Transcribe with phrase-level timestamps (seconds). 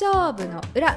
[0.00, 0.96] 勝負の裏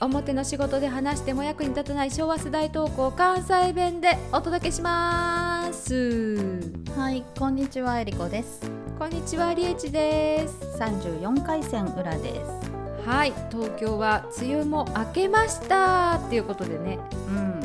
[0.00, 6.60] 表の仕事で話しても役に立たない昭和世代投稿関西弁でお届けします
[6.94, 8.70] はい、こんにちは、えりこです。
[8.98, 13.08] こんにちはりえちです三十四回戦裏です。
[13.08, 17.60] はい東京は梅雨も明けましたっていうことでねうん。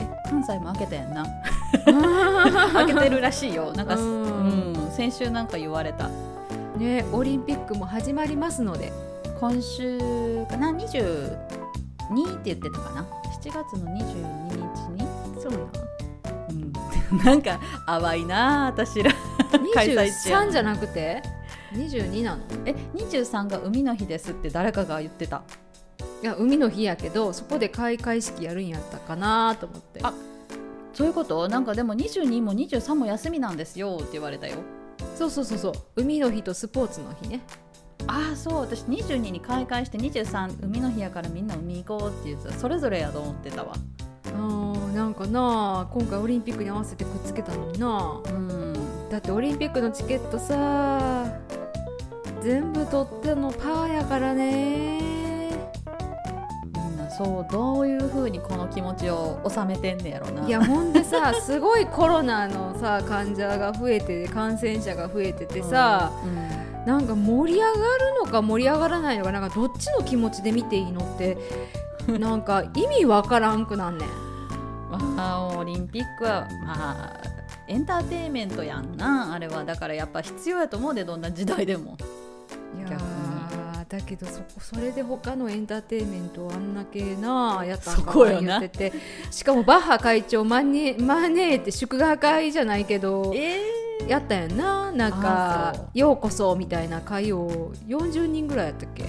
[0.00, 1.26] え、関西も開けたやんな。
[2.72, 3.72] 開けてるらしいよ。
[3.74, 6.08] なんか、ううんん、先週なんか言われた。
[6.78, 8.90] ねオリンピックも始まりますので
[9.46, 11.02] 今週かな、二十
[12.10, 13.06] 二って言ってたかな？
[13.30, 15.06] 七月の二十二日に？
[15.38, 15.58] そうな
[16.48, 17.18] うん。
[17.18, 19.12] なんか淡いな、私ら。
[19.74, 21.22] 開催地や23じゃなくて
[21.74, 22.42] ？22なの？
[22.64, 25.42] え、二十三が海の日ですって誰かが言ってた。
[26.22, 30.14] いや海の日やけどそこで開会式やるんやったかなと思ってあ
[30.94, 31.48] そういうこと？
[31.48, 34.54] なんかでも22も23も休みなんですよって言われたよ
[35.16, 37.40] そうそうそうそう海の日とスポーツの日ね
[38.06, 42.54] ああそう私22に開会して23海の日やからみんな海行こうって言ってた。
[42.54, 43.74] それぞれやと思ってたわ。
[44.26, 48.20] あーなんかな今回オリンピックに合わせてくっつけたのにな。
[48.24, 48.74] うん。
[49.10, 51.26] だってオリンピックのチケットさ
[52.42, 55.00] 全部取ってのパーやからね。
[56.74, 60.46] みんなそうどういうふうにこの気持ちを収めてんねやろな。
[60.46, 67.80] いやほんでさ すごいコロナのさ患者が増えて感染者が増えててさ、うん、なんか盛り上がる
[68.24, 71.38] のか盛り上がらないのかなんかどっちの気持ちで見ていいのって
[72.18, 74.08] なんか意味わからんくなんねん。
[74.90, 77.20] まあオリンピックはまあ
[77.66, 79.32] エンターテインメントやんな。
[79.32, 81.96] あれはだからやっぱ必要やと思うでどんな時代でも。
[82.76, 82.98] いや
[83.88, 88.92] だけどそこそれで他のエンターテインメントをあんだけなやったんそか言ってて。
[89.30, 93.32] しかもバッハ会長招いて祝賀会じゃないけど。
[93.34, 94.92] えやったんやんな。
[94.92, 99.04] なんあかそう「ようこそ」みたいな会を40人ぐらいやったっけ？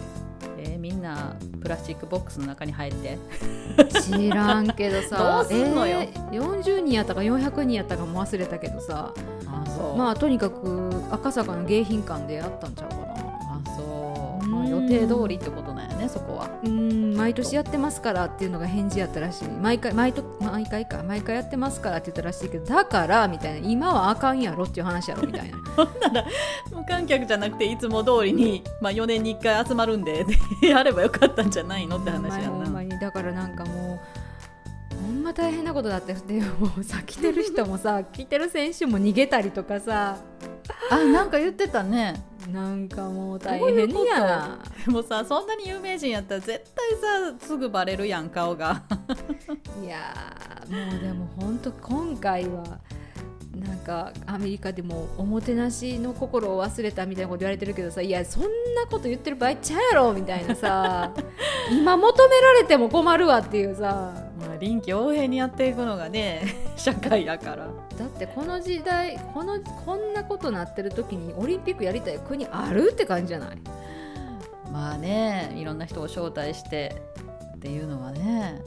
[0.58, 3.18] えーみんなプラスチックボックスの中に入って。
[4.02, 5.18] 知らんけどさ。
[5.38, 6.00] どうすんのよ。
[6.00, 9.12] えー40人やったか400人やったかも忘れたけどさ。
[9.98, 13.15] まあとにかく赤坂の迎賓館でやったんちゃうかな
[14.56, 16.50] まあ、予定通りってことなんやねそこは。
[16.64, 19.48] うーん毎年やってますからっていうのが返事やったらしい。
[19.50, 21.04] 毎回毎と毎回か。
[21.04, 23.68] 毎回やってますからって言ったらしいけどだからみたいな。
[23.68, 25.58] 今はあかんやろっていう話やろみたいな。
[26.72, 30.26] 無観客じゃなくていつも通りに、まあ、4年に1回集まるんで
[30.62, 32.66] やればよかったんじゃないのって話やな。
[33.00, 34.25] だからなんかもうほ
[35.06, 36.14] んま大変なことだって。
[36.14, 40.18] でもうさ来てる人もさ 来てる選手も逃げたりとかさ。
[40.90, 42.24] あなんか言ってたね。
[42.52, 44.60] なんかもう大変やな。
[44.86, 48.84] でもさそんなに有名人やったら絶対さすぐバレるやん顔が。
[49.84, 52.80] いやーもうでも本当今回は
[53.56, 58.50] なんかアメリカでもおもてなしの心を忘れたみたいなこと言われてるけどさいやそんな
[58.90, 61.12] こと言ってる場合ちゃうやろみたいなさ。
[61.72, 66.44] 今求められても困るわっていうさまあ臨機応変にやっていくのがね
[66.76, 67.68] 社会やから。
[67.98, 73.58] だってこの時代このこんなことなってる時にオリンピックやりたい国あるって感じじゃない？
[74.72, 77.02] まあねいろんな人を招待して
[77.56, 78.62] っていうのはね。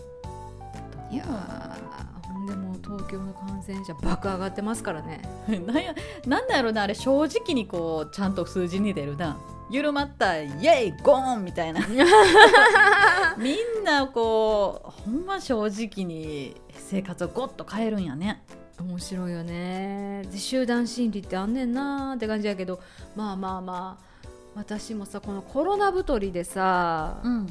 [1.10, 5.20] いやーほんでもう東京の感染者爆上がってますからね。
[5.66, 5.94] なんや
[6.26, 9.38] なんだやろなあれ正直にこうちゃんと数字に出るな
[9.70, 11.80] 緩まったイエイゴーンみたいな。
[13.36, 18.42] みんなこうほんま正直に生活をゴッと変えるんやね。
[18.80, 20.22] 面白いよね。
[20.30, 22.80] で集団心理ってあんねんなーって感じやけど
[23.14, 27.46] まあまあまあ私もさこのコロナ太りでさ、ん。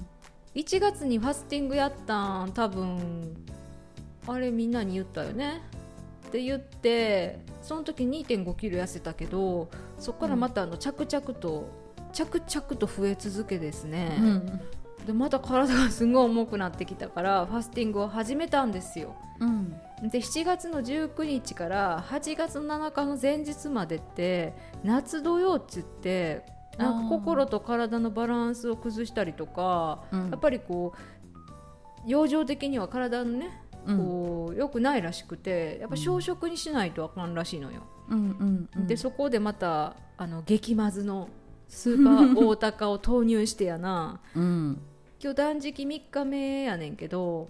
[0.56, 3.46] 1月にファスティングやったん多分
[4.26, 5.62] あれみんなに言ったよね。
[6.28, 11.87] って言ってその時2 5キロ痩せたけどそこからまたあの着々と、
[12.18, 14.62] 着々と増え続けですね、うん。
[15.06, 19.16] でまた体がすごい重くなってきたからファスティングを始めたんですよ。
[19.40, 19.70] うん。
[20.10, 26.44] で7月の19日から8月の7日の前日までって夏土用っつって
[26.80, 30.30] なんか心と体のバランスを崩したりとか、うん。
[30.32, 33.98] やっぱりこう養生的には体のねうん。
[34.00, 37.84] こう良くないらしくてやっぱ小食にしないとあかんらしいのよ。
[38.10, 38.18] うん。
[38.18, 38.70] うん。
[38.76, 38.88] うん。
[38.88, 41.30] でそこでまたあの激まずの
[41.68, 44.20] スーパー大高を投入してやな。
[44.36, 44.82] うん。
[45.22, 47.50] 今日断食3日目やねんけど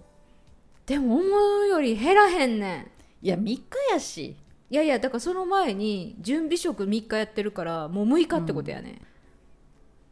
[0.85, 2.77] でも思うより減らへんね
[3.21, 3.25] ん。
[3.25, 4.35] いや3日やし。
[4.69, 9.01] いやいやだからその前に準備食3日やってるからもう6日ってことやね、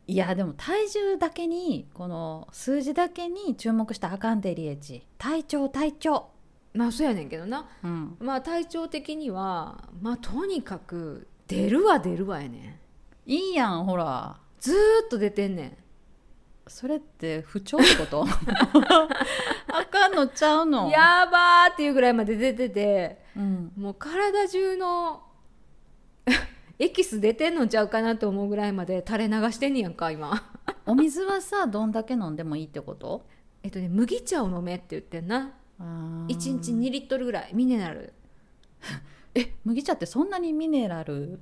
[0.07, 6.29] いやでも体重だけにこの数字だけに注目したらあかんでリエチ体調体調。
[6.73, 7.67] まあそうやねんけどな。
[7.83, 8.15] うん。
[8.19, 12.79] まあ体調的にはまあとにかく出るわ出るわやねん
[13.25, 14.37] いいやんほら。
[14.59, 14.75] ずー
[15.05, 15.77] っと出てんねん。
[16.67, 18.25] それって不調ってこと？
[18.25, 20.89] あかんのちゃうの？
[20.89, 25.21] やばーっていうぐらいまで出ててうん、もう体中の
[26.79, 30.31] エキス出てんのちゃうかなと思うぐらいまで垂れ流してんねやんか今。
[30.85, 33.25] お水はさどんだけ飲んでもいいってこと？
[33.63, 35.53] えっとね麦茶を飲めって言ってんな。
[35.79, 37.51] 1 1日2リットルぐらい。
[37.53, 38.13] ミネラル。
[39.35, 41.39] え麦茶ってそんなにミネラル？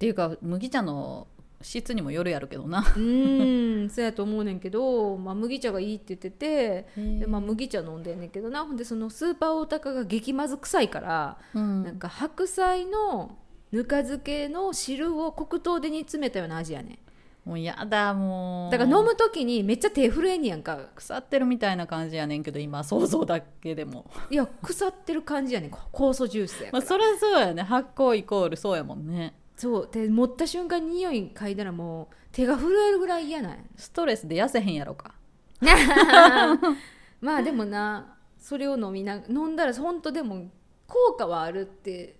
[0.00, 1.26] っていうか麦茶の
[1.60, 2.78] 質にもよるやるけどな。
[2.78, 8.64] うーんそうやと思うねんけど、まあ、麦茶がいいって言っててで、まあ、麦茶飲んでんねんけどな。
[8.64, 11.84] ほんでそのスーパーオタカが激まず臭いから、うん。
[11.84, 13.36] なんか白菜の
[13.72, 16.98] ぬか漬けの汁を黒糖で煮詰めたような味やねん。
[17.46, 18.72] もうやだもう。
[18.72, 20.78] だから飲む時にめっちゃ手震えんねやんか。
[20.94, 24.10] 腐ってるみたいな感じやねんけど今想像だけでも。
[24.30, 25.70] いや腐ってる感じやねん。
[25.70, 27.62] 酵素ジュースやから、まあそりゃそうやね。
[27.64, 33.58] 発酵イコールそうやもんねそうで持った瞬間に匂い嗅いだらもう手が震えるぐらい嫌なんや。
[33.76, 35.12] ストレスで痩せへんやろか。
[37.20, 40.50] まあでもなそれを飲みな飲んだら本当でも
[40.86, 42.16] 効果はあるって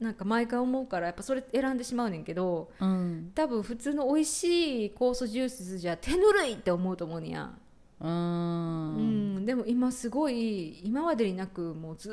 [0.00, 3.32] なんか毎回思うからやっぱそれ選んでしまうねんけどうん。
[3.34, 7.54] 多分普通の美味しい酵素ジュースじゃ手ぬるいって思うと思うねや、
[8.00, 12.10] うーうんん、でも今すごい今までになくもうず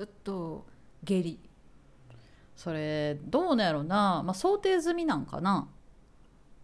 [0.00, 0.64] ーっと
[1.04, 1.38] 下痢
[2.54, 5.68] それどうなんやろな、まあ、想定済みなんかな。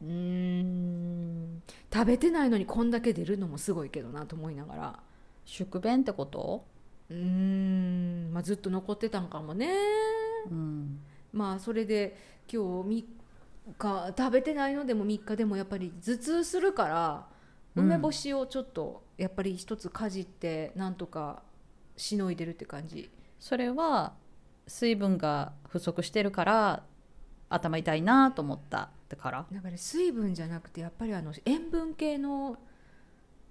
[0.03, 1.63] うーん。
[1.93, 4.99] 食べてないのにこんだけ出るのもすごいけどなと思いながら。
[5.45, 6.65] 宿便ってこと？
[7.11, 9.75] うーん、まあ、ずっと残ってたんかもね。
[10.51, 11.01] うん。
[11.33, 12.17] まあそれで
[12.53, 13.05] 今日
[13.77, 17.27] 3日食べてないのでも3日でもやっぱり頭痛するから
[17.75, 17.85] うん。
[17.87, 21.43] 梅干しをちょっとやっぱり一つかじってなんとか
[21.97, 23.11] しのいでるって感じ。
[23.41, 24.13] それは
[24.69, 26.83] 水分が不足してるから
[27.49, 29.47] 頭痛いなと思ったってから。
[29.51, 32.57] だから水分じゃなくてやっぱりあの塩分系の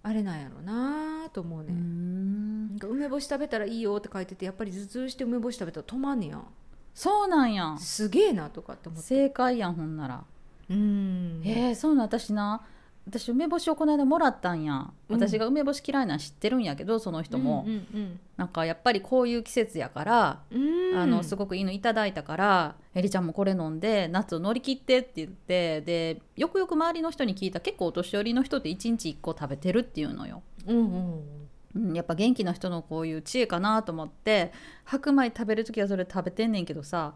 [0.03, 2.69] あれなんやろなと思うね、ん。
[2.69, 6.41] なんか梅干し食べたらいいよって書いててやっぱり頭痛して梅干し食べたら止まんねや。
[6.93, 7.73] そうなんや。
[7.73, 9.07] んすげえなとかって思って。
[9.07, 10.23] 正解やんほんなら。
[10.69, 11.41] うん。
[11.43, 12.61] えー、そうなん私な
[13.07, 14.91] 私梅干しをこの間もらったんや。
[15.09, 15.15] うん。
[15.15, 20.91] 私が梅干し嫌いなん知ってるんやけどその人も、うんうんなんかやっぱりこういう季節やから、うん。
[20.91, 30.43] うんあのすごくいいのいただいたから「えりちゃんもこれ飲んで夏を乗り切って」って言ってでよくよく周りの人に聞いた結構お年寄りの人って1日1個食べてるっていうのよ。
[30.65, 31.23] うんうん。
[31.75, 34.51] うん、やっぱ元気な人のこういう知恵かなと思って
[34.83, 37.13] 白米食べる時はそれ食べてんねんけどさ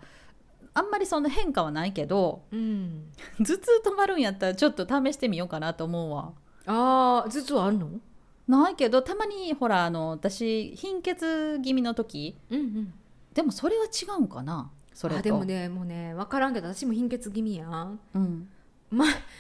[0.74, 3.12] あんまりそんな変化はないけどうん。
[3.40, 6.32] 頭痛止まるんやったらちょっと試してみようかなと思うわ。
[6.66, 7.90] ああ頭痛あるの？
[8.48, 12.38] ないけどたまにほらあの私貧血気味の時。
[12.50, 12.94] うんうん。
[13.34, 15.20] でもそれは違うんかなそれと。
[15.20, 18.00] あでもねもうね分からんけど私も貧血気味やん。
[18.14, 18.50] うん、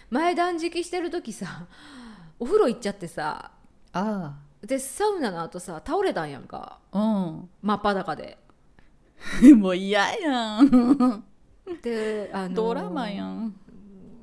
[0.09, 1.67] 前断食してる時さ
[2.39, 3.51] お風呂行っちゃってさ
[3.93, 6.79] あでサウナの後さ倒れたんやんか。
[6.91, 8.37] あ真っ裸で。
[8.37, 8.37] うん
[9.55, 11.23] もう嫌やん。
[11.81, 13.55] であのドラマやん。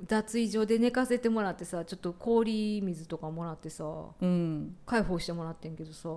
[0.06, 3.84] 脱衣所で寝かせてもらってさちょっと氷水とかもらってさ
[4.20, 4.76] うん。
[4.86, 6.08] 解放してもらってんけどさ。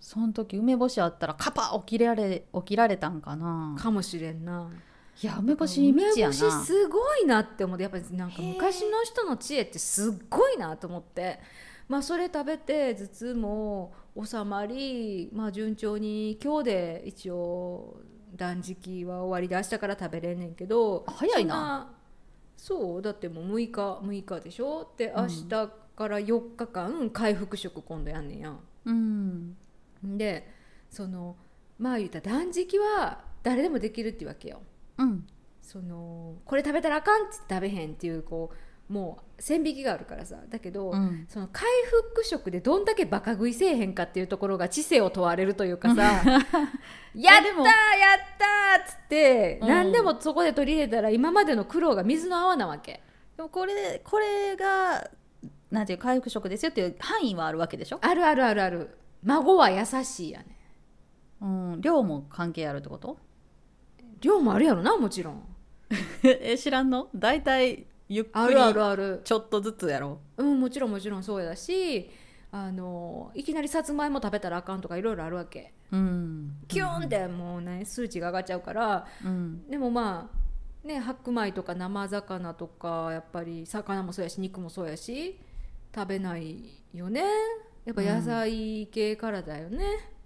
[0.00, 3.74] その時梅干しあったらカパ起きられ起きられたんかな。
[3.78, 4.70] かもしれんな。
[5.22, 11.38] いや梅干し梅干しすごいなって思ってやっぱりなんか昔の人の知恵ってすっごいなと思って
[11.88, 18.00] まあそれ食べて頭痛も収まりまあ順調に今日で一応
[18.34, 21.92] 断食は終わりで明日から食べれんねんけど早いな。
[22.56, 24.92] そうだってもう6日6日でしょ？
[24.96, 25.22] でうん。
[25.22, 28.50] 明日から4日間回復食今度やんねんや。
[28.50, 29.56] んうん。
[30.16, 30.48] で
[30.90, 31.36] その
[31.78, 34.62] まあ言ったら断食は誰でもできるっていうわけよ。
[34.98, 35.26] うん。
[35.60, 38.56] そのこれ食べたらあかんって食べへんっていうこう
[38.88, 40.36] もう線引きがあるからさ。
[40.48, 41.26] だけど、うん。
[41.28, 41.64] その回
[42.12, 46.44] 復食でどんだけバカ食いせえへんかっていうところが知性を問われるというかさ やったーやっ
[47.14, 49.68] たーっつって、うん。
[49.68, 53.02] 何でもそこで取り入れたら今までの苦労が水の泡なわけ。
[53.36, 55.10] でもこれこれが
[55.70, 58.96] なんていう回復食ですよっていう範囲はあるわけでしょ、あるあるあるある。
[59.24, 60.58] 孫は優しいやね。
[61.40, 63.18] うん、量も関係あるってこと？
[64.20, 65.42] 量もあるやろなもちろん。
[66.22, 67.08] え知らんの？
[67.14, 69.20] 大体ゆっくりあるあるある。
[69.24, 70.42] ちょっとずつやろう。
[70.42, 72.10] んもちろんもちろんそうやし
[72.52, 75.74] あのいきなりさつまいも食べたらあかんとかいろいろあるわけ。
[75.90, 76.56] うん。
[76.68, 79.68] キューンってもうね数値が上がっちゃうからうん。
[79.68, 85.38] でもまあね白米とか生魚とかやっぱり魚もそうやし肉もそうやし
[85.94, 87.24] 食べないよね。
[87.84, 89.84] やっぱ野菜系からだよね、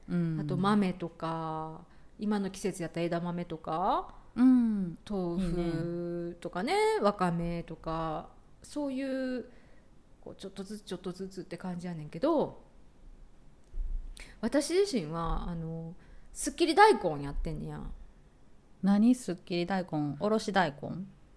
[0.09, 0.41] うん。
[0.41, 1.81] あと豆とか
[2.19, 8.29] 今の季節やったら枝豆とかうん豆腐とかねわかめとか
[8.63, 9.03] そうい
[9.39, 9.45] う
[10.21, 12.61] こうちょっとずつちょっとずつって感じやねんけど
[14.41, 15.95] 私自身はあの
[16.33, 17.81] すっきり大根やってんねや。
[18.83, 19.13] 何？
[19.15, 20.17] すっきり大根？
[20.21, 20.89] おろし大根？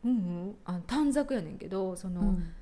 [0.03, 0.09] うんう
[0.51, 0.55] ん。
[0.63, 2.53] あの短冊やねんけどその、うん。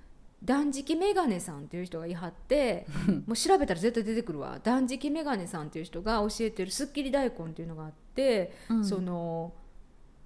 [0.41, 2.87] 断食メガネさんっていう人がいはって
[3.27, 4.59] もう調べたら絶対出てくるわ。
[4.63, 8.85] 断食メガネさんっていう人が教えてるすっきり大根っていうのがあって、うん。
[8.85, 9.53] その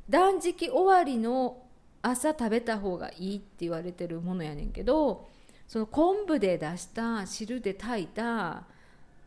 [0.10, 1.64] 断食終わりの
[2.02, 5.30] 朝食べた方がいいって言われてるものやねんけど
[5.68, 8.66] その昆布で出した汁で炊いた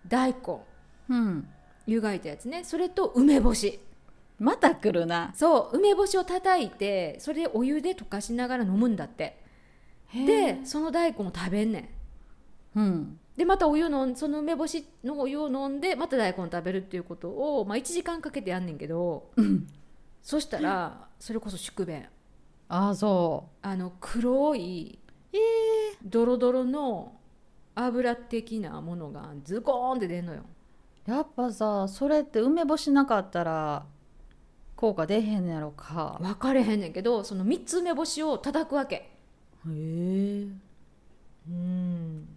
[0.07, 0.61] 大根。
[1.09, 1.49] うん。
[1.87, 2.63] 湯がいたやつね。
[2.65, 3.81] それと梅干し。
[4.39, 5.33] また来るな。
[5.35, 5.79] そう。
[5.79, 9.43] 梅干しを叩いてそれでお湯で溶かしながら飲むんだって。
[10.15, 11.91] でその大根を食べんね
[12.77, 12.79] ん。
[12.79, 13.19] うん。
[13.37, 19.67] でまたお湯のその梅干しのお湯を飲んでまた大根食べるっていうことを、まあ、1時間かけてやんねんけどうん
[20.27, 22.05] そしたらそれこそ宿便。
[22.69, 24.99] ああそあの黒い
[25.33, 25.39] え
[26.05, 27.13] ドロドロの
[27.77, 30.43] 油的なものがズコーンって出んのよ。
[31.07, 33.87] ー、やっぱさそれって梅干しなかったら
[34.75, 36.19] 効果出へんのやろか。
[36.21, 38.97] 分かれへんねんけどその3つ梅干しを叩くわけ。
[38.97, 39.09] へ
[39.69, 40.49] え。
[41.49, 42.29] うん。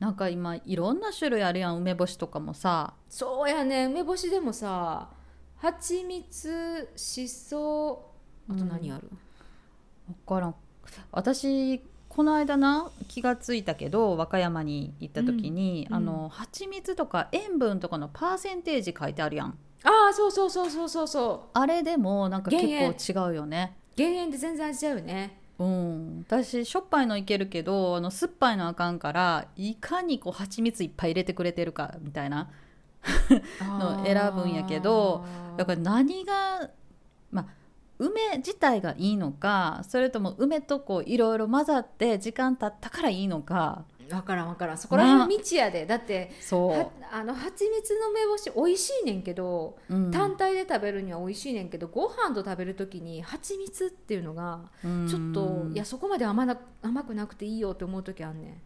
[0.00, 2.94] なんか今いろんな種類あるやん梅干しとかもさ。
[3.08, 3.84] そうやね。
[3.84, 5.10] 梅干しでもさ
[5.60, 8.10] 蜂蜜しそ
[8.50, 9.10] あと何ある、
[10.06, 10.54] 分からん。
[11.12, 19.58] 私この間な気がついたけど和歌山に行った時に、うんあの蜂蜜とか塩分とかのパーセンテージ書いてあるやん。
[19.84, 21.48] ああそうそうそうそうそうそう。
[21.52, 23.76] あれでもなんか結構違うよね。
[23.96, 25.38] 減塩で全然味ちゃうよね。
[25.58, 26.24] うん。
[26.26, 32.50] 私しょっぱいのいけるけどあの酸っぱいのあかんからいかにこう蜂蜜いっぱい入れてくれてるかみたいな
[33.60, 35.24] の選ぶんやけど
[35.56, 36.70] だから何が
[37.30, 37.46] まあ
[37.98, 43.84] 梅自体がいいのかそれとも梅とこういろいろ混ざって時間経ったからいいのか。
[44.08, 44.78] 分からん分からん。
[44.78, 45.86] そこら辺未知やで。
[45.86, 50.10] だってそはあの蜂蜜の梅干し美味しいねんけど、う、うん。
[50.10, 55.06] 単体で食べるには美味しいねんけどご飯と食べる時に蜂蜜っていうのがうん。
[55.06, 58.60] ちょっと、いやそこまで甘な甘くなくていいよって思う時あんねん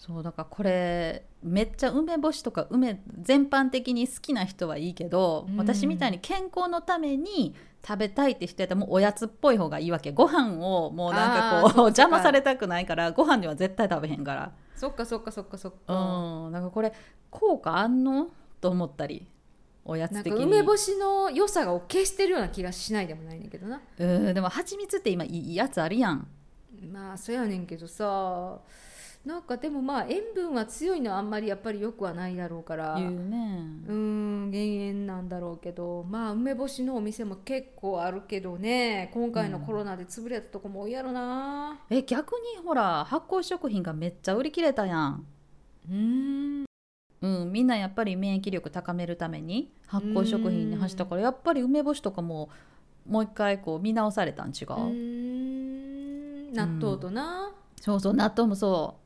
[0.00, 5.56] そうだからこれめっちゃ梅干しとか梅全般的に好きな人はいいけど、うん。
[5.58, 7.54] 私みたいに健康のために
[7.86, 10.10] 食べたいって人やったらもうおやつっぽい方がいいわけ。
[10.10, 14.52] ご飯をもうなんかこう邪魔されたくないからご飯には絶対食べへんから。
[14.74, 16.52] そっかそっかそっかそっうか、ん。
[16.52, 16.94] なんかこれ
[17.28, 18.28] 効果あんの？
[18.62, 19.26] と思ったり。
[19.84, 20.38] おやつ的に。
[20.38, 23.82] か梅干しの良さが消してるような気がしないでもないねんけどな。
[23.98, 26.26] うんでも蜂蜜って今いいやつあるやん。
[26.90, 28.60] まあそうやねんけどさ
[29.24, 32.94] なんかでもまあ塩分は強いのはあんまりやっぱり良くはないだろうから。
[32.96, 33.66] 言うね。
[33.86, 36.04] うーん減塩なんだろうけど。
[36.08, 39.10] まあ梅干しのお店も結構あるけどね。
[39.12, 41.80] 今回のコロナで潰れたとこも多いやろな。
[41.90, 45.26] え逆にほら発酵食品がめっちゃ売り切れたやん。
[45.88, 46.64] うーん。
[47.22, 52.48] うん、みんなやっぱり免疫力高めるために発酵食品に走ったからやっぱり梅干しとかも
[53.06, 56.54] もう一回こう見直されたん違う、うーん。
[56.54, 58.96] 納豆とな、そうそう納豆もそ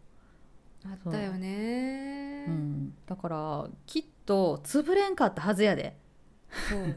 [0.87, 2.45] あったよね。
[2.49, 5.97] う、うん、だからきっと潰れんかったはずやで。
[6.69, 6.97] そう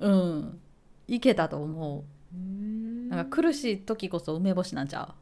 [0.00, 0.60] うん。
[1.08, 2.36] いけたと思う。
[2.36, 3.06] ーん。
[3.06, 5.14] うなんか苦しい時こそ梅干しなんちゃ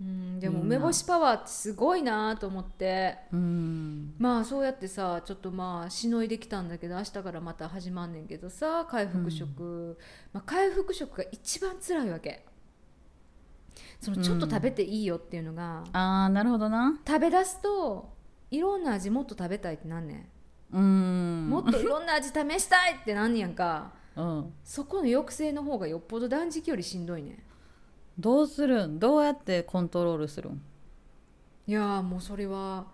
[0.00, 0.04] う。
[0.04, 0.40] ん。
[0.40, 3.18] でも梅干しパワーってすごいなと思って。
[3.32, 4.14] ううん。
[4.18, 9.98] まあそうやってさちょっとまあしのいできたんだけど明日からまた始まんねんけどさ回復食、
[10.32, 12.44] まあ、回復食が一番辛いわけ
[14.00, 16.98] そのちょっと食べていいよっていうのが、あーなるほどな。
[17.06, 18.12] 食べ出すと
[18.50, 20.28] いろんな味もっと食べたいってなんね
[20.72, 23.92] うんん、もっといろんな味試したいってなんねやんか。
[24.16, 27.38] うん、そこの抑制の方がよっぽど断食よりしんどいねん。
[28.18, 28.98] どうするん？
[28.98, 30.60] どうやってコントロールするん？
[31.66, 32.86] いやーもうそれは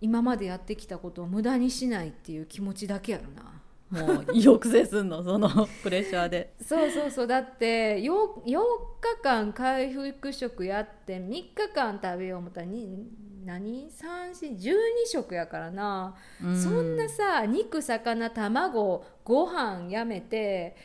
[0.00, 3.53] 今までやってきたことを無駄にしないっていう気持ちだけやろな
[3.94, 5.48] もう抑制すんのその
[5.82, 6.54] プレッシャーで。
[6.60, 7.26] そうそうそう。
[7.26, 8.12] だって 4,
[8.44, 13.08] 4日間回復食やって3日間食べよう思ったらに
[13.44, 14.74] 何 ?3,4,12
[15.06, 20.76] 食やからな、うそんなさ肉魚卵ご飯やめて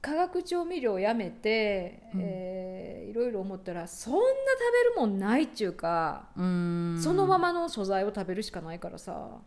[0.00, 2.20] 化学調味料やめて、うん。
[2.22, 4.24] えーいろいろ思ったらそんな食
[4.94, 7.00] べるもんないっちゅうか、うん。
[7.02, 9.38] そのままの素材を食べるしかないからさ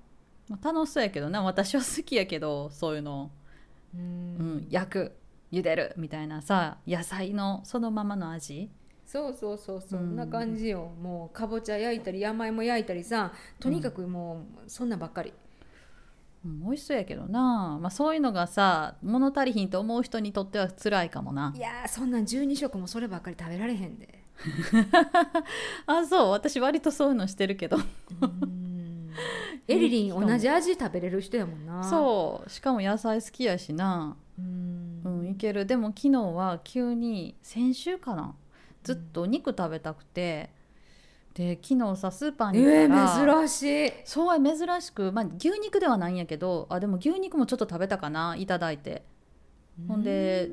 [0.49, 1.43] まあ楽しそうやけどな。
[1.43, 3.31] 私は好きやけどそういうの、
[3.95, 5.15] ううんん、焼く
[5.51, 6.41] 茹でるみたいな。
[6.41, 8.69] さ野菜のそのままの味。
[9.05, 10.01] そうそうそうそう。
[10.01, 10.15] んん。
[10.15, 15.33] な感じよ、もうかぼちゃ焼いたり山芋焼いたりさとにかくもうそんなんばっかり、
[16.45, 21.53] うん、美味しそうやけどな、まあ、そういうのがさ物足りひんと思う人にとっては辛いかもな。
[21.55, 24.23] いやーそんなん12食もそればっかり食べられへんで。
[25.85, 26.29] あそう。
[26.31, 27.77] 私割とそういうのしてるけど。
[28.21, 28.58] うん
[29.67, 31.83] エリリン同じ味食べれる人やもんな。
[31.83, 32.49] そう。
[32.49, 34.17] しかも野菜好きやしな。
[34.37, 35.01] うん。
[35.03, 35.65] うんいける。
[35.65, 38.35] でも昨日は急に先週かな。
[38.83, 40.49] ずっとお肉食べたくて、
[41.33, 43.91] で昨日さスーパーに行えったら、ー、珍しい。
[44.05, 46.65] そう珍しく、まあ、牛肉ではないんやけど。
[46.69, 48.35] あでも牛肉もちょっと食べたかな。
[48.37, 49.03] いただいて。
[49.87, 50.49] ほんで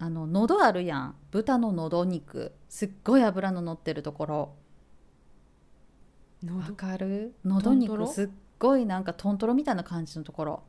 [0.00, 1.14] あの喉あるやん。
[1.30, 2.52] 豚の喉肉。
[2.68, 4.52] すっごい脂の乗ってるところ。
[4.62, 4.67] うん
[6.46, 7.34] わかる？
[7.44, 8.28] 喉肉すっ
[8.58, 10.62] ごいなんかトントロみたいな感じのところ。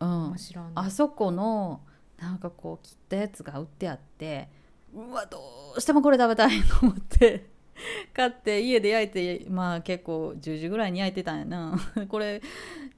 [0.00, 0.32] うん。
[0.74, 1.80] あそこの
[2.18, 4.48] なんかこう切ったやつが売ってあって
[4.94, 5.40] うわど
[5.76, 7.46] うしてもこれ食べたいと思って
[8.14, 11.74] 買って家で焼いてまあ結構10時ぐらいに焼いてたんやな。
[12.08, 12.42] これ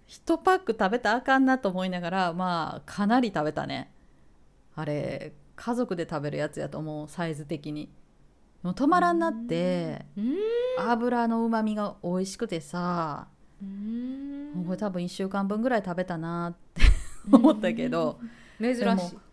[0.08, 3.90] 1パック食べたらあかんなと思いながらまあかなり食べたね。
[4.74, 7.88] あれ家族で食べるやつやと思うサイズ的に
[8.64, 10.06] もう止まらんなって。
[10.16, 10.34] うん。
[10.90, 13.28] 油のうまみが美味しくてさ。
[13.60, 16.82] これ多分1週間分ぐらい食べたなって。
[17.30, 18.18] 思ったけど。
[18.58, 18.84] 珍しい。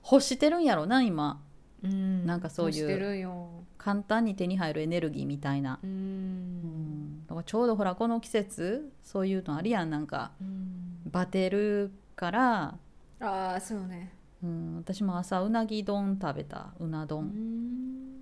[0.03, 1.41] 欲してるんやろな今。
[1.81, 2.25] うん。
[2.25, 3.29] なんかそういう
[3.77, 7.21] 簡単に手に入るエネルギーみたいな、ううん。
[7.21, 10.33] んだからちょうどほらこの季節そういうのあるやんなんか。
[10.41, 10.99] うん。
[11.09, 12.77] バテるから、
[13.21, 14.13] ああそうね。
[14.43, 18.20] うん、私も朝うなぎ丼食べたうなう丼、ん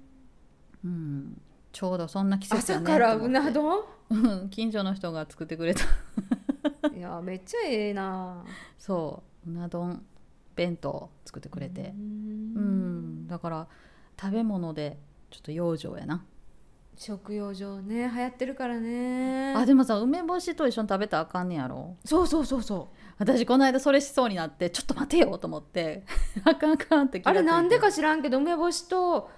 [0.83, 2.83] うん、ちょうどそんな季節やね。
[2.85, 3.83] 朝からうと思ってな丼？
[4.09, 4.49] うん。
[4.49, 5.83] 近所の人が作ってくれた。
[6.95, 8.43] いやめっちゃええな。
[8.77, 9.49] そう。
[9.49, 10.03] うな丼
[10.55, 11.81] 弁当作ってくれて。
[11.81, 13.23] ううん。
[13.25, 13.27] ん。
[13.27, 13.67] だから
[14.19, 14.97] 食べ物で
[15.29, 16.23] ちょっと養生やな。
[16.97, 18.11] 食用上ね。
[18.13, 19.53] 流行ってるからね。
[19.55, 21.95] あでもさ梅干しと一緒に食べたらあかんねやろ？
[22.03, 22.95] そうそうそうそう。
[23.17, 26.03] 私この間それしそうになってちょっと待てよと思って。
[26.43, 27.39] あかんあかんって気がついて。
[27.39, 29.29] あれなんでか知らんけど梅干しと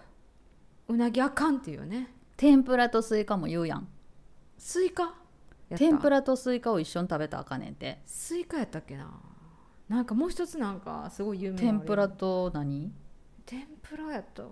[0.88, 2.14] うなぎあかんっていうね。
[2.38, 3.88] 天ぷらとスイカも言うやん。
[4.58, 5.14] スイカ？
[5.76, 8.02] 天ぷらとスイカを一緒に食べたらあかんねんて。
[8.06, 9.10] スイカやったっけな。
[9.88, 12.92] なんかもう一つなんかすごい有名な天ぷらと何？
[13.52, 14.50] 天ぷらやったな。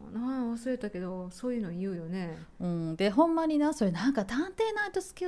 [0.54, 2.38] 忘れたけどそういうの言うよね。
[2.60, 5.26] うん、でほんまになそれなんか「探偵ナイトスク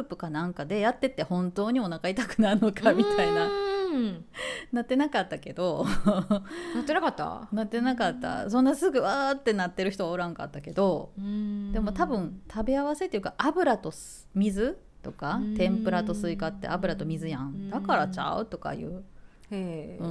[0.00, 3.46] ープ」かなんかでやってて本当にお腹痛くなるのかみたいな。
[3.46, 4.24] うん。
[4.72, 5.84] なってなかったけど。
[5.84, 7.48] なってなかった？
[7.52, 8.50] なってなかった。
[8.50, 11.12] そんなすぐわーってなってる人はおらんかったけど。
[11.16, 15.56] でも多分食べ合わせっていうか油とす水とかうん。
[15.56, 17.70] 天ぷらとスイカって油と水やうんん。
[17.70, 19.04] だからちゃうとかいう、
[19.52, 20.08] へえうん、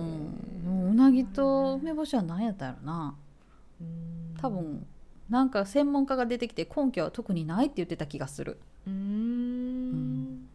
[0.65, 3.15] もううなぎと梅干しは何やったやろな。
[3.82, 4.38] うん。
[4.39, 4.86] 多分
[5.30, 8.60] なんか専門家が出てきて根拠は特にないって言ってた気がする。
[8.88, 10.47] うん。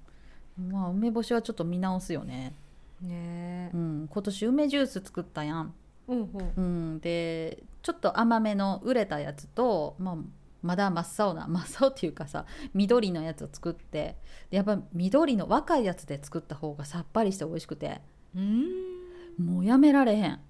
[0.56, 2.54] まあ梅干しはちょっと見直すよね、
[3.02, 3.70] ねえ。
[3.74, 5.74] うん、今年梅ジュース作ったやん、
[6.08, 6.52] うんうん。
[6.56, 6.60] う
[6.96, 10.16] ん、でちょっと甘めの売れたやつと、まあ、
[10.62, 14.16] まだ真っ青な 真っ青っていうかさ緑のやつを作って
[14.50, 18.00] でやっぱ緑の若いやつで作った方がさっぱりして美味しくて
[18.36, 19.44] うん。
[19.44, 20.40] もうやめられへん。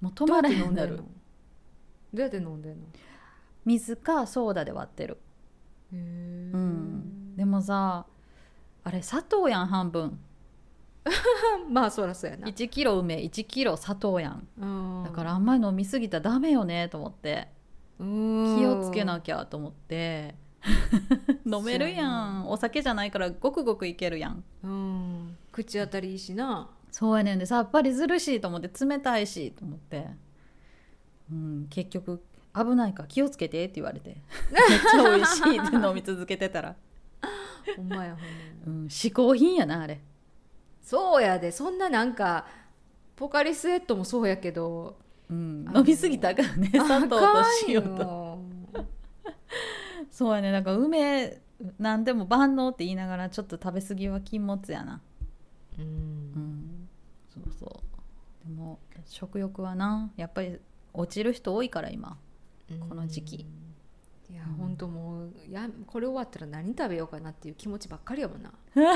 [0.00, 1.04] もう止まどうやってらへんなるど
[2.14, 2.86] うやって飲んでんの？
[3.64, 5.18] 水かソーダで割ってる、
[5.92, 8.06] へえうん、でもさ
[8.84, 10.18] あれ砂糖やん半分。
[11.70, 12.48] まあそらそうやな。
[12.48, 14.48] 1キロ梅1キロ砂糖やん。
[14.60, 14.66] う
[15.02, 15.04] ん。
[15.04, 17.48] だからあんまり飲みすぎたらダメよねと思って。
[17.98, 18.56] うん。
[18.58, 20.34] 気をつけなきゃと思って。
[21.46, 22.48] 飲めるやん。
[22.48, 24.44] お酒じゃないからごくごくいけるやん。
[24.62, 25.36] うん。
[25.50, 30.06] 口当たりいいしなそうやねんでさっぱりずるしいと思って冷たいしと思って、
[31.32, 32.22] うん、結局
[32.54, 34.10] 危ないから気をつけてって言われて。
[34.52, 36.76] めっちゃ美味しいって飲み続けてたら、
[37.76, 38.42] ほんまやほんまや。
[38.66, 40.02] うん、嗜好品やなあれ。
[40.82, 42.46] そうやでそんななんか
[43.16, 44.98] ポカリスエットもそうやけど。
[45.30, 47.26] うん飲みすぎたからね砂糖と
[47.68, 47.88] 塩と。
[47.96, 48.38] と
[50.10, 51.40] そうやねだから梅
[51.78, 55.00] なんでも万能って言いながらちょっと食べ過ぎは禁物やな。
[55.78, 56.61] ううんん
[57.32, 58.48] そうそう。
[58.48, 60.58] でも食欲はなやっぱり
[60.92, 62.18] 落ちる人多いから今。
[62.88, 63.46] この時期。
[64.30, 68.52] いや本当もうやこれ終わったら何食べようかなっていう気持ちばっかりやもんな。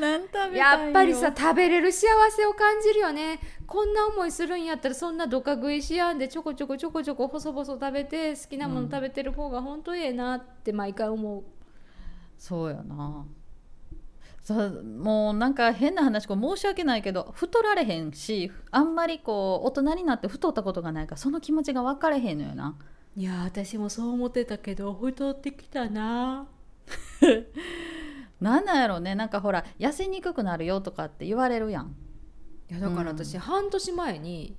[0.00, 3.40] 何食やっぱりさ食べれる幸せを感じるよね。
[3.66, 11.44] こんな思いするんやったらそんなどか食いしやんでちょこちょこちょこちょこ細々食べて好きなもの食べてる方が本当ええなって毎回思う、
[12.38, 13.26] そうやな
[14.48, 22.74] そうもうなんか変な話こう申し訳ないけど太られへんしあんまりこう大人になって太ったことがないからその気持ちが分かれへんのよな。
[23.14, 26.46] いや私もそう思ってたけど太ってきたな。
[28.40, 29.14] なんなんやろね。
[29.14, 31.94] なんかほら痩せにくくなるよとかって言われるやん。
[32.70, 34.56] いやだから私、半年前に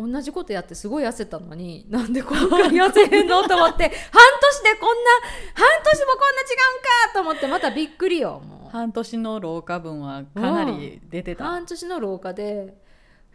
[0.00, 5.10] 同じことやってすごい痩せたのになんで今回痩せへんのと思って 半年でこんな
[5.54, 8.70] 半年もこんな違うんかと思ってまたびっくりよもう。
[8.70, 12.76] 半年の老化分はかなり出てた、半年の廊下で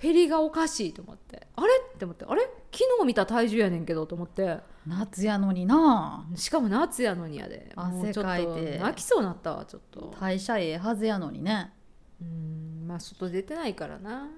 [0.02, 1.48] 減りがおかしいと思って。
[1.56, 2.42] あれって思ってあれ？
[2.72, 4.60] 昨日見た体重やねんけどと思って。
[4.88, 6.26] 夏やのにな。
[6.36, 7.72] しかも夏やのにやで。
[7.76, 8.80] 汗かいて。
[8.80, 10.16] 泣きそうなったわちょっと。
[10.20, 11.74] 代謝ええはずやのにね。
[12.22, 12.86] うん。
[12.88, 14.30] まあ外出てないからな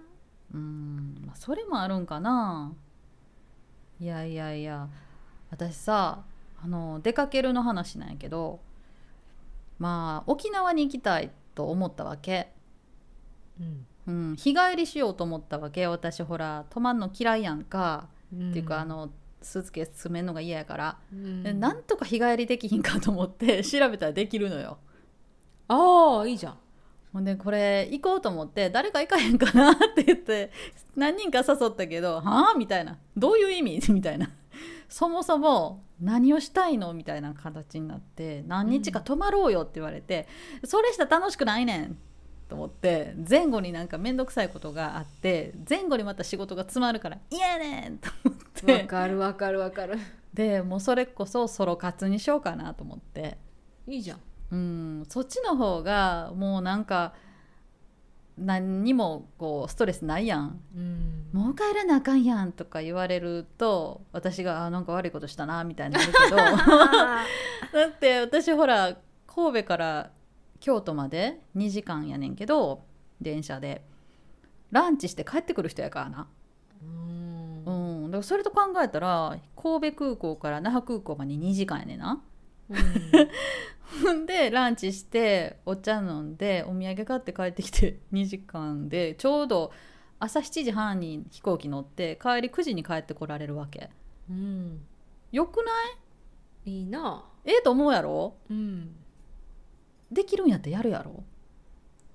[0.53, 2.73] うんまあそれもあるんかな。
[3.99, 4.87] いやいやいや
[5.49, 6.23] 私さ
[6.63, 8.59] あの出かけるの話なんやけど
[9.79, 12.51] まあ沖縄に行きたいと思ったわけ、
[13.59, 13.85] うん。
[14.07, 15.85] うん、日帰りしようと思ったわけ。
[15.87, 19.09] 私ほら泊まんの嫌いやんか、っていうかあの
[19.41, 21.43] スーツケース詰めんのが嫌やから、うん。
[21.43, 24.77] でなんとか日帰りできひんかと思って調べたらできるのよ。
[25.67, 26.57] ああいいじゃん
[27.17, 30.51] ほんでこれ行こうと思って誰か行かへんかなって言って
[30.95, 33.81] 何人か誘ったけど「はあ?」みたいな「どういう意味?
[33.91, 34.29] 」みたいな
[34.87, 36.93] そもそも何をしたいの？
[36.93, 40.27] みたいな形になって何日か泊まろうよって言われて、
[40.63, 41.97] それしたら楽しくないねん
[42.47, 48.39] と思って前後になんか面倒くさいことがあって前後にまた仕事が詰まるから「嫌やねん!」と思っ
[48.75, 49.97] わてかるわかるわかる
[50.35, 53.39] でもうそれこそソロ活にしようかなと思って。
[53.87, 54.19] いいじゃん
[54.51, 57.13] うん、そっちの方がもうなんか
[58.37, 60.59] 何にもこうストレスないやん。
[60.75, 61.27] うん。
[61.33, 66.35] もう帰らなあかんやんとか言われると私があなんか悪いことしたなみたいになるけど。
[66.37, 70.11] だって私ほら神戸から
[70.59, 72.83] 京都まで2時間やねんけど
[73.19, 73.83] 電車で。
[74.71, 76.27] ランチして帰ってくる人やからな、
[76.81, 77.63] うん。
[77.65, 82.21] うん、だからそれと考えたら神戸空港から那覇空港まで2時間やねんな。
[84.03, 89.71] ほんでランチしてお茶飲んでお土産買って帰ってきて 2時間でちょうど
[90.19, 93.89] 朝7時半に飛行機乗って帰り9時に帰ってこられるわけ。
[94.29, 94.81] うん。
[95.31, 95.71] よくな
[96.65, 96.79] い？
[96.79, 97.23] いいな。
[97.45, 98.35] ええと思うやろ？
[98.49, 98.95] うん。
[100.11, 101.23] できるんやってやるやろ？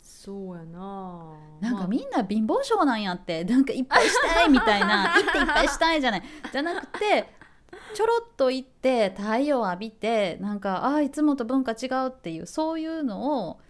[0.00, 1.32] そうやな。
[1.60, 1.86] なんかまあ。
[1.88, 3.44] みんな貧乏症なんやって。
[3.44, 5.14] なんかいっぱいしたいみたいな。
[5.18, 6.22] 行っていっぱいしたいじゃない。
[6.52, 7.26] じゃなくて
[7.92, 13.60] ちょろっと行って太陽浴びてなんかああいつもと文化違うっていうそういうのを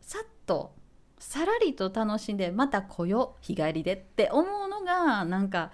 [0.00, 0.72] さっと
[1.18, 5.70] さらりと楽しんでまた来よ日帰りでって思うのがなんか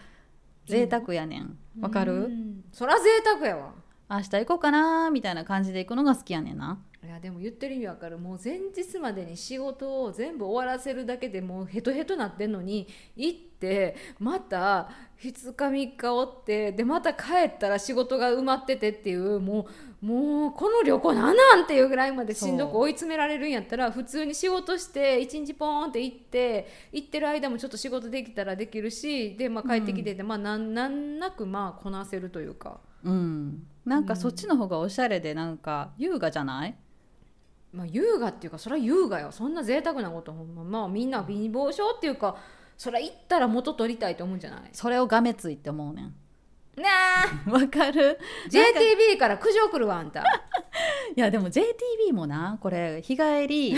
[0.67, 1.59] 贅沢やねん。
[1.81, 2.65] わかうるん。
[2.73, 3.73] そら贅沢やわ。
[4.09, 8.19] 明日行こうかなみたいな感じで行くのが好きやねんないやでも言ってる意味わかる。
[8.19, 14.91] もう前日までに仕事を全部終わらせるだけでもうヘトヘトなってんのに行ってまた
[15.23, 19.69] 2日3日おってでまた帰ったら仕事が埋まっててっていうも
[20.03, 32.81] うもうこの旅行なんなんっていうぐらいまでしんどく追い詰められるんやったら普通に仕事して1日ポーンって行って行ってる間もちょっと仕事できたらできるしで、まあ、帰ってきてて、まあなんなんなくまあこなせるというか。
[33.05, 33.67] うん。
[33.85, 36.77] なんかそっちの方がおしゃれでなんか優雅じゃない？
[37.77, 39.31] まあ、優雅っていうかそれは優雅よ。
[39.33, 42.37] そんな贅沢なことほんままあみんな貧乏症っていうか
[42.79, 44.71] それは行ったら元取りたいと思うんじゃない？
[44.73, 46.15] それをがめついって思うねん。
[46.77, 46.85] ね
[47.51, 48.19] わかる？
[48.53, 48.57] え
[49.15, 50.23] JTB から苦情来るわあんた。
[51.15, 53.77] いやでも JTB もなこれ日帰り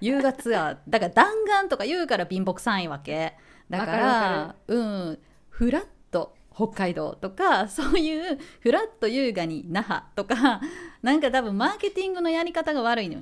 [0.00, 3.34] 優雅ツアーだから弾丸とか言うから貧乏くさいわけ。
[3.68, 5.18] だかわらうん。
[5.48, 10.60] フラット北海道とかそういうフラット優雅に那覇とか
[11.02, 13.20] なんか多分マーケティングのやり方が悪いのよ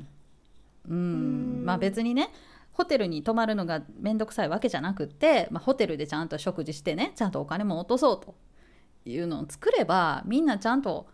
[0.89, 0.97] うん。
[0.97, 1.01] う
[1.63, 1.65] ん。
[1.65, 2.31] まあ別にね
[2.73, 8.35] ホテルに泊まるのが面倒くさいわけじゃなくって、まあ、ホテルでちゃんと食事してねちゃんとお金も落とそうと
[9.05, 11.09] いうのを作ればみんなちゃんと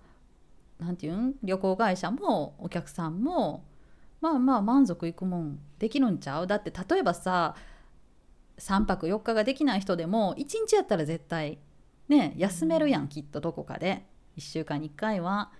[0.78, 3.64] なんていうん旅行会社もお客さんも
[4.20, 6.46] まあまあ満足いくもんできるんちゃう？
[6.46, 7.54] だって例えばさ
[8.58, 11.58] 3泊4日ができない人でも1日やったら絶対
[12.08, 14.04] ね休めるやんきっとどこかで。
[14.36, 15.52] 1週間に1回は。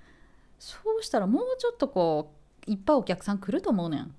[0.59, 4.15] そうしたらもうちょっとこういっぱいお客さん来ると思うねん。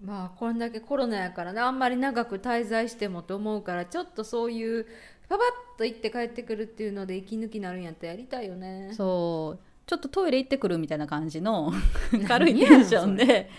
[0.00, 4.86] まあこれだけコロナやからねあんまり長く滞在してもと思うからちょっとそういう
[5.28, 8.90] パパッと行って帰ってくるっていうので息抜きになるんやったらやりたいよね。
[8.94, 9.64] そう。
[9.86, 11.72] ちょっとトイレ行ってくるみたいな感じの
[12.28, 13.50] 軽いテンションで。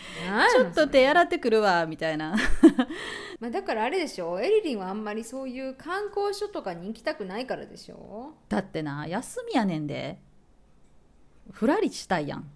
[0.54, 2.36] ちょっと手洗ってくるわみたいな。
[3.39, 4.39] まあ、だからあれでしょ。
[4.39, 8.34] エリリンはあんまりそういう観光所とかに行きたくないからでしょ。
[8.48, 10.20] だってな休みやねんで。
[11.52, 12.50] ふらりしたいやん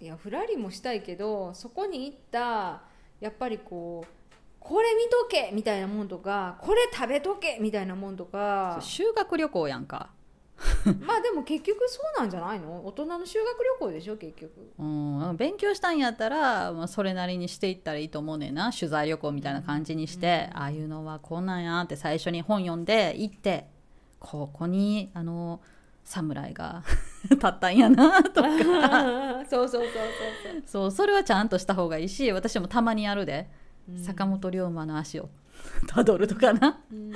[0.00, 2.82] いやふらりもしたいけどそこに行った
[3.20, 4.08] やっぱりこう
[4.60, 8.78] これ見とけみたいなもんとかこれ食べとけみたいなもんとか。
[8.80, 10.10] 修学旅行やんか。
[11.06, 12.84] まあでも結局そうなんじゃないの？
[12.84, 14.72] 大人の修学旅行でしょ結局。
[14.78, 18.72] うん勉強したんやったら、まあ、それなりにしていったらいいと思うねんな。
[18.72, 23.66] 取材旅行みたいな感じにして、ああいうのはこんなんやって最初に本読んで行って
[24.18, 25.60] ここにあの
[26.04, 26.82] 侍が
[27.30, 28.48] 立ったんやなとか。
[29.48, 29.92] そうそうそう
[30.48, 30.90] そうそう。
[30.90, 33.50] それはちゃんとした方がいいし私もたまにやるで、
[33.88, 35.28] そう坂本龍馬の足を。
[35.88, 36.80] たどるとかな。
[36.90, 37.12] うん。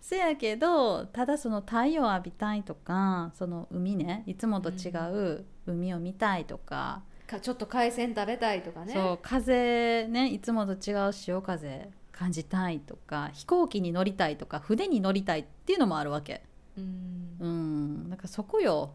[0.00, 8.92] せやけどただその太陽浴びたいとかその海ねいつもと違う海を見たいとか、かちょっと海鮮食べたいとかね。
[8.92, 16.42] そう風ねいつもと違う潮風感じたいとか飛行機に乗りたいとか船に乗りたいっていうのもあるわけ。
[16.76, 17.36] うん。
[17.40, 18.92] うんだからそこよ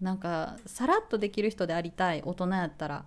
[0.00, 3.04] なんかさらっとできる人でありたい大人やったら、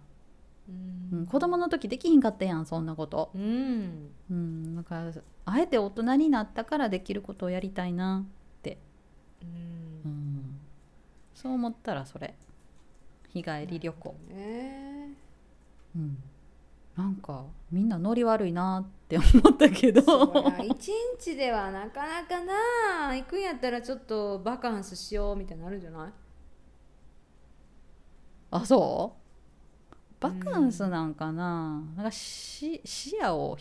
[0.67, 0.71] う
[1.15, 1.19] ん。
[1.19, 4.10] うん、子供の時できひんかったやんそんなこと、うん。
[4.30, 5.12] うん、だから
[5.45, 8.77] あえて大人になったからできることをやりたいなって。
[9.41, 10.12] うん。
[10.12, 10.60] うん。
[11.34, 12.36] そう思ったらそれ。
[13.34, 15.13] 日帰り旅行、ね。
[15.95, 16.17] うん、
[16.97, 20.01] なんかみんなノリ悪いなって思ったけど。
[20.63, 23.15] 一日ではなかなかな。
[23.15, 26.12] 行くんやったらちょっとバカンスしようみたいになるんじゃない？
[28.51, 29.21] あそう？
[30.19, 33.57] バカンスなんかな,、なんかし視野を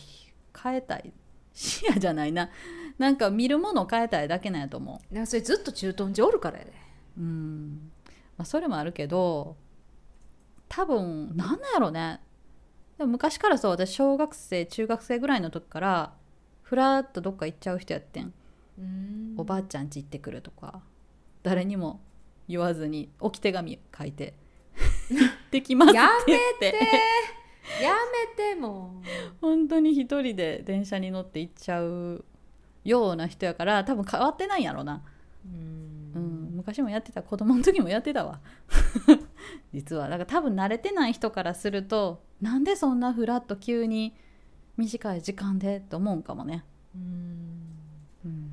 [0.61, 1.11] 変えたい。
[1.53, 2.49] 視野じゃないな。
[2.97, 6.71] なんか見るものを変えたいだけなんやと思なんかそれずっと駐屯地おるからやで。
[7.17, 7.91] ううん、
[8.37, 9.57] まあ、それもあるけど
[10.69, 12.21] 多分なんなんやろね。
[12.97, 16.13] でも昔からそう私小学生中学生ぐらいの時から
[16.61, 18.33] ふらっとどっか行っちゃう人やってん。
[18.77, 19.33] うん。
[19.37, 20.81] おばあちゃん家行ってくるとか。
[21.43, 22.01] 誰にも
[22.47, 24.35] 言わずに置き手紙書いて
[25.51, 26.77] 「できます」ってや言っめて。
[26.77, 26.77] て
[27.81, 27.93] や
[28.37, 29.01] めても
[29.39, 32.25] 本当に一人で電車に乗って行っちゃう
[32.83, 35.03] ような人やから多分変わってないんやろな、
[35.45, 38.41] ううんん、昔もやってた子供の時もやってたわ。
[39.73, 40.09] 実は。
[40.09, 44.15] だから多分慣れてない人からするとなんでそんなフラッと急に
[44.77, 47.61] 短い時間でって思うんかもね、うん。
[48.25, 48.51] うん、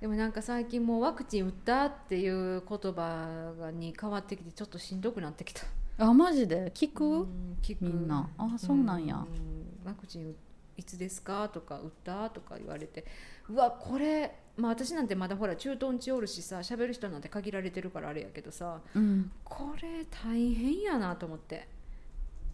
[0.00, 5.62] でもなんか最近もうワクチン打ったっていう言葉がに変わってきてちょっとしんどくなってきた
[5.98, 6.70] あマジで？
[6.74, 7.84] 聞く、うん聞く。
[7.84, 8.28] みんな。
[8.38, 9.16] あそうなんや。
[9.16, 10.34] うんワクチン
[10.76, 11.48] いつですか？
[11.48, 12.30] とか打った？
[12.30, 13.04] とか言われて。
[13.48, 21.68] うわこれまあ私なんてまだほら駐屯地おるしさ喋る人なんて限られてるからあれやけどさうん、これ大変やなと思って。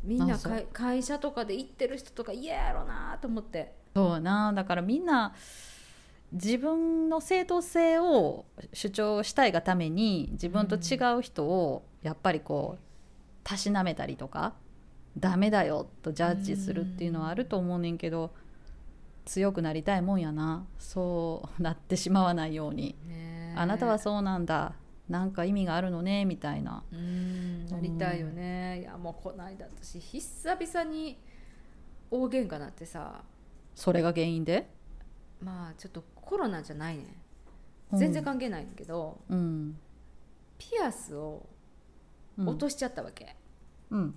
[0.03, 0.39] みんな
[0.73, 3.73] 会社とかで行ってる人とか嫌やろなと思って。
[3.95, 4.53] そうやな。
[4.53, 5.35] だからみんな
[6.33, 12.85] 自分の正当性を主張したいがために自分と違う人をやっぱりこう
[13.45, 14.55] たしなめたりとか
[15.17, 18.33] ダメだよとジャッジするっていうのはあると思うねんけど
[19.27, 20.67] 強くなりたいもんやな。
[20.79, 22.97] そうなってしまわないように。
[23.07, 24.75] ねあなたはそうなんだ。
[25.09, 26.83] なんか意味があるのねみたいな。
[26.93, 27.67] うん。
[27.67, 28.81] なりたいよね。
[28.81, 31.19] いやもうこないだ私久々に
[32.11, 33.23] 大喧嘩なってさ。
[33.75, 34.69] それが原因で？
[35.41, 37.05] まあちょっとコロナじゃないね。
[37.93, 37.99] うん。
[37.99, 39.79] 全然関係ないんだけど、うん。
[40.59, 41.54] ピアスをうん
[42.39, 43.37] 落としちゃったわけ、
[43.91, 44.15] うん。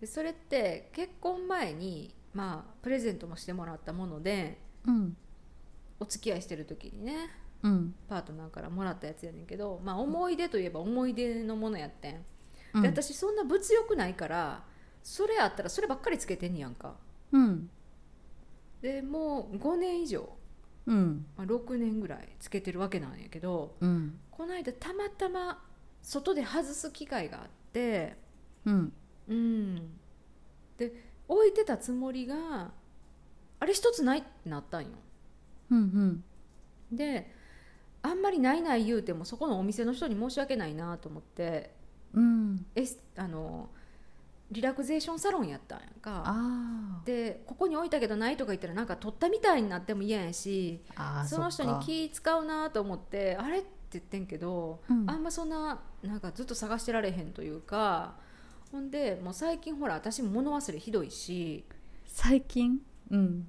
[0.00, 5.16] でそれって結婚前にまあプレゼントもしてもらったものでうん。
[6.00, 7.30] お付き合いしてる時にね
[7.62, 7.94] うん。
[8.08, 12.24] パートナーからもらったやつやねんけど、まあ、思い出といえば思い出のものやってん、
[12.74, 12.82] うん。
[12.82, 14.64] で私そんな物欲ないから
[15.02, 16.94] それあったらそればっかりつけてんねやんか。
[17.32, 17.70] うん。
[18.80, 20.28] でもう5年以上、
[20.86, 21.26] うん。
[21.36, 24.20] まあ、6年ぐらいつけてるわけなんやけどうん。
[24.30, 25.64] この間たまたま
[26.02, 27.57] 外で外す機会があって
[28.64, 28.92] うん。
[29.28, 29.90] うん。
[30.76, 30.92] で
[31.28, 32.70] 置いてたつもりが
[33.60, 34.88] あれ一つないってなったんよ。
[35.70, 36.24] うん
[36.90, 37.30] で
[38.00, 41.74] あんまりないない言うてもそこのお店の人に申し訳ないなと思って
[42.14, 42.64] うん。
[42.74, 43.68] エスあの
[44.50, 46.22] リラクゼーションサロンやったんやんか。
[46.24, 55.10] あでここに置いたけどないとか言ったらなんか取ったみたいになっても嫌やしあその人に気使うなと思ってあれって言ってんけど、うん。
[55.10, 58.16] あんまそんななんかずっと探してられへんというか
[58.70, 61.64] ほんでもう最近ほら私も物忘れひどいし。
[62.06, 62.80] 最近？
[63.10, 63.48] うん。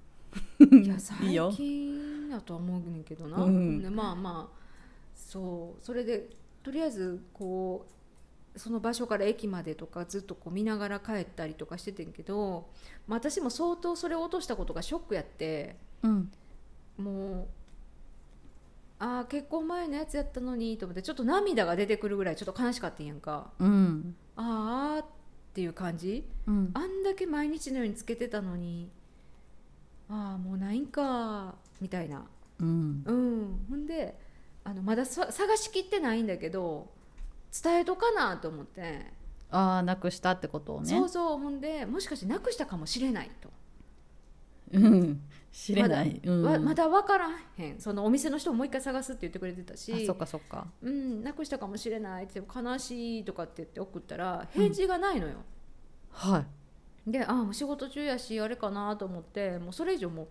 [0.83, 1.51] いや 最よ。
[1.51, 4.59] 近だとは思うねんけどな、うんでまあまあ
[5.15, 5.85] そう。
[5.85, 6.29] それで
[6.63, 7.85] とりあえずこ
[8.55, 12.69] うその場所から駅までとかずっとこう見ながら帰ったりとかしててんけど、
[13.07, 15.77] まあ、私も相当それを落としたことがショックやって。
[16.03, 16.31] うん。
[16.97, 17.47] もう
[19.01, 23.51] ああ結婚前のやつやったのにと思ってちょっと涙が出てくるぐらいちょっと悲しかったんやんか。
[23.57, 24.15] うん。
[24.35, 25.05] ああっ
[25.53, 26.25] ていう感じ？
[26.47, 26.71] うん。
[26.73, 28.91] あんだけ毎日のようにつけてたのに
[30.09, 32.25] ああもうないんかみたいな。
[32.59, 33.03] うん。
[33.05, 33.65] うん。
[33.69, 34.19] ほんで
[34.65, 36.89] あのまださ探しきってないんだけど
[37.63, 39.05] 伝えとかなと思って、
[39.49, 40.89] ああなくしたってことをね。
[40.89, 43.49] そうそうほんでもしかしてなくしたかもしれないと。
[44.73, 46.43] うん知れない、うん。
[46.43, 47.79] わまだ分からへん。
[47.79, 49.91] そのお店の人ももう一回探すって言ってくれてたし。
[49.93, 50.67] あそっかそっか。
[50.81, 55.37] うん、なくしたかもしれないって悲しいとかって言って送ったら返事がないのよ、
[56.11, 56.45] は
[57.07, 57.11] い。
[57.11, 60.27] であもう仕事中やしあれかなと思ってもうそれ以上もう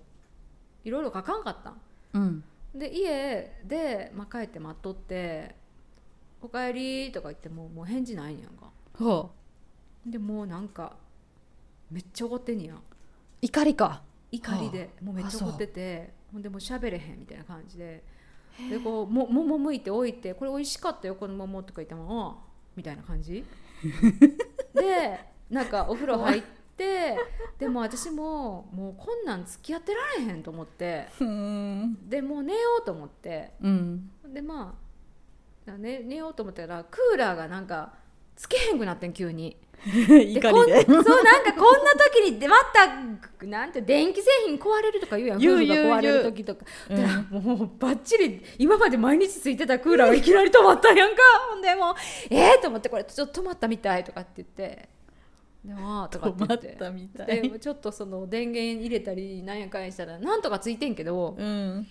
[0.84, 1.80] いろいろ書かんかったん。
[2.14, 2.44] うん。
[2.74, 5.56] で家で、まあ、帰って待っとって
[6.40, 8.70] 「おかえり」とか言ってももう返事ないねやんか。
[8.96, 9.30] ほ
[10.06, 10.10] う。
[10.10, 10.96] でもうなんか
[11.90, 12.74] めっちゃ怒ってんねや。
[12.74, 12.82] ん
[13.42, 18.02] 怒りか怒りでもうめっちゃ怒っててほんでもう喋れへんみたいな感じで。
[18.70, 22.36] でこうも桃むいて置いて「これ美味しかったよこの桃」とか言っても「ああ」
[22.74, 23.44] みたいな感じ。
[24.74, 26.42] でなんかお風呂入っ
[26.76, 27.16] て
[27.58, 31.08] でも私ももうこんなん付き合ってられへんと思って。
[31.20, 32.08] うん。
[32.08, 33.52] でもう寝ようと思って。
[33.60, 34.10] うん。
[34.32, 34.76] でま
[35.66, 37.94] あね寝ようと思ったらクーラーがなんか
[38.38, 39.56] つけへんくなってん急に。
[39.84, 40.40] 怒りで。
[40.40, 42.56] こんそうなんかこんな時にでま
[43.40, 45.38] たなんて電気製品壊れるとか言うやん。
[45.38, 46.64] 言う夫婦が言う壊れる時とか。
[46.88, 47.02] 言う。
[47.02, 51.22] だからもうバッチリ今まで毎日ついてたクーラーがいきなり止まったやんか。
[51.50, 51.94] ほんでもう
[52.30, 54.88] えー、と思ってこれちょっと止まったみたいとかって言って。
[55.64, 61.34] でもとかって止まったみたでいちょっとその電源入れたりなんやかんやしたらなんとかついてんけど。
[61.36, 61.86] うん。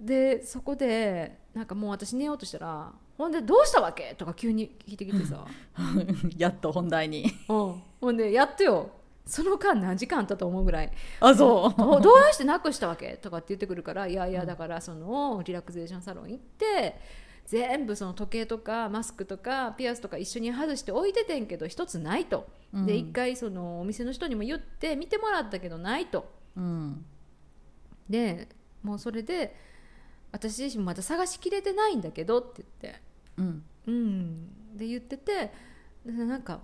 [0.00, 4.14] でそこでなんかもう私寝ようとしたらほんでどうしたわけ？
[4.18, 5.46] とか急に聞いてきてさ。
[6.36, 7.30] やっと本題に。
[7.48, 8.90] うん、ほんでやっとよ。
[9.24, 10.92] その間何時間あったと思うぐらい。
[11.20, 11.80] あそう。
[12.02, 13.16] どうしてなくしたわけ？
[13.16, 17.00] とかって言ってくるからいやいやだからそのリラクゼーションサロン行って
[17.46, 22.86] 全部その時計とかマスクとかピアスとか一緒に外して置いててんけど一つないと、うん。
[22.86, 26.28] で一回そのお店の人にも言って見てもらったけどないと。
[26.56, 27.04] うん。
[28.10, 28.48] で
[28.82, 29.54] もうそれで
[30.34, 33.00] 私自身まだ探しきれてないんだけどって言って。
[33.36, 33.64] うん。
[33.86, 35.52] うん、で言ってて
[36.04, 36.60] でなんか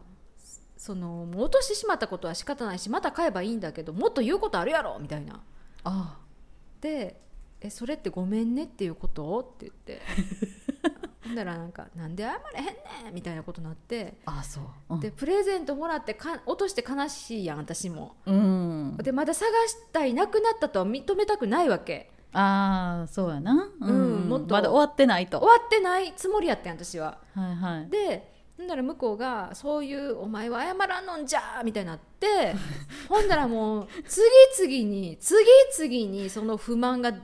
[0.77, 5.41] そのもう落としてしまったことは仕方ないしまた買えばいいんだけどもっと言うことあるやろみたいな。
[5.85, 6.19] あ
[6.81, 7.21] で
[7.61, 10.03] 「えそれってごめんねっていうこと?」って言って。
[11.23, 12.65] ほんだらなんか「なんで謝れへん
[13.05, 14.15] ねん」みたいなことになって。
[14.25, 14.95] あそう。
[14.95, 15.01] うん。
[15.01, 18.17] でプレゼントもらってか落として悲しいやん私も。
[18.27, 18.97] うん。
[18.97, 23.71] でまだ探したいなくなったとは認めたくないわけああそうやな。
[23.81, 24.55] うんもっと。
[24.55, 25.39] まだ終わってないと。
[25.39, 27.19] 終わってないつもりやってん私は。
[27.35, 27.91] はいはい。
[27.91, 32.55] でほんなら向こうが「そういうお前は謝らんのんじゃ!」みたいになって
[33.09, 37.19] ほんだらもう次々に次々にその不満がうわ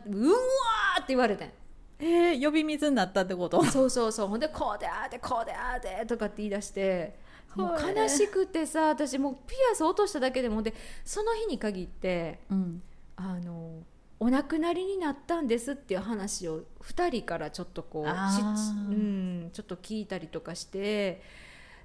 [0.98, 1.52] ーって言われてん。
[1.98, 3.62] えー、呼び水になったってこと？
[3.64, 4.28] そうそうそう。
[4.28, 7.18] ほんでこうでああでこうでああでとかって言い出して
[7.54, 12.82] もうはい悲しくてさ私もうピアス落としただけでもでその日に限ってうん。
[13.16, 13.82] あの
[14.18, 21.22] お亡くなりになったんですっていう話を2人からちょっとこううん、ちょっと聞いたりとかして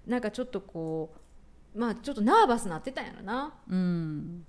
[0.07, 1.13] なんかちょっとこ
[1.75, 3.53] うまあちょっとナーバスなってたんやろな。
[3.69, 4.45] うん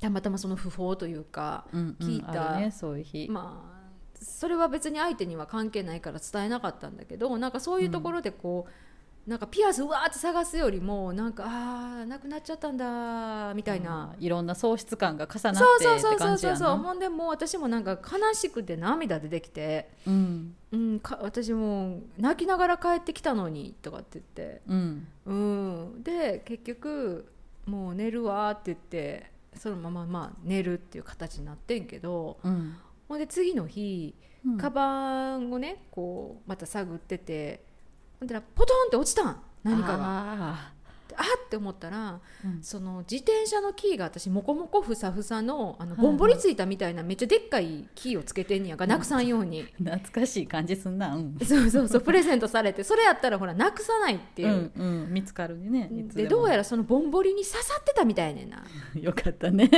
[0.00, 1.96] たまたまその訃報というか、うん。
[2.00, 2.70] うん聞いた。
[2.70, 3.78] そういう日、まあ
[4.20, 8.72] それは別に相手には関係ないから伝えなかったんだけどなんかそういうところでこう、
[9.28, 14.14] なんかピアスうわーって探すよりもなんかああなくなっちゃったんだみたいな。
[14.18, 14.24] うん。
[14.24, 20.56] いろんな喪失感が重なってそうそうそうそうそうなほんでもう私もなんか悲しくて涙出てきて、うん。
[20.72, 25.06] うん、か私も泣きながら帰ってきたのにとかって言って、うん。
[25.26, 25.34] う
[25.98, 27.30] ん、で結局
[27.66, 32.76] もう寝るわって言ってそのまままあ寝るっていう形になってんけどうん。
[33.06, 34.14] ほんで次の日
[34.46, 34.56] うん。
[34.56, 37.67] カバンをねこうまた探ってて
[38.20, 39.42] ほんポトンって落ちたん。
[39.64, 39.98] 何かが。
[39.98, 40.72] あ
[41.16, 42.62] あって思ったらーうん。
[42.62, 46.06] その自転車のキーが私モコモコふさふさのあのはいはい。
[46.06, 48.78] ボンボリついたみたいなめっちゃでっかいキーをつけてんねやん。
[48.78, 49.62] かなくさんように。
[49.78, 51.16] 懐かしい感じすんな。
[51.16, 51.38] うん。
[51.44, 55.12] そうそうそうプレゼントされてそれやったらほらなくさないっていう、うんうん。
[55.12, 56.28] 見つかるねでも。
[56.28, 58.62] どうやらそのボンボリに刺さってたみたいねんな。
[58.94, 59.68] よかったね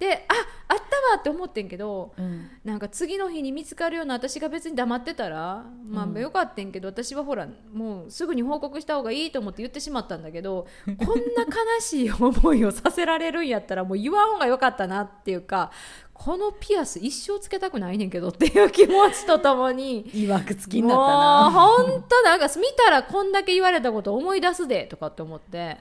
[0.00, 0.34] であ
[0.68, 2.48] あったわって思ってんけどうん。
[2.64, 6.16] なんか次の日に見つかるような私が別に黙ってたらまうん。
[6.16, 15.70] あよかったんけど、私はほらもうすぐに報告した方がいいと思って言ってしまったんだけど こんな悲しい思いをさせられるんやったらもう言わん方がよかったなっていうか
[16.14, 20.08] このピアス一生つけたくないねんけどっていう気持ちとともに。
[20.14, 21.50] いわくつきになもうったな。
[21.50, 25.78] 本当なんか見たらこんだけ言われたこと思い出すでとかって思って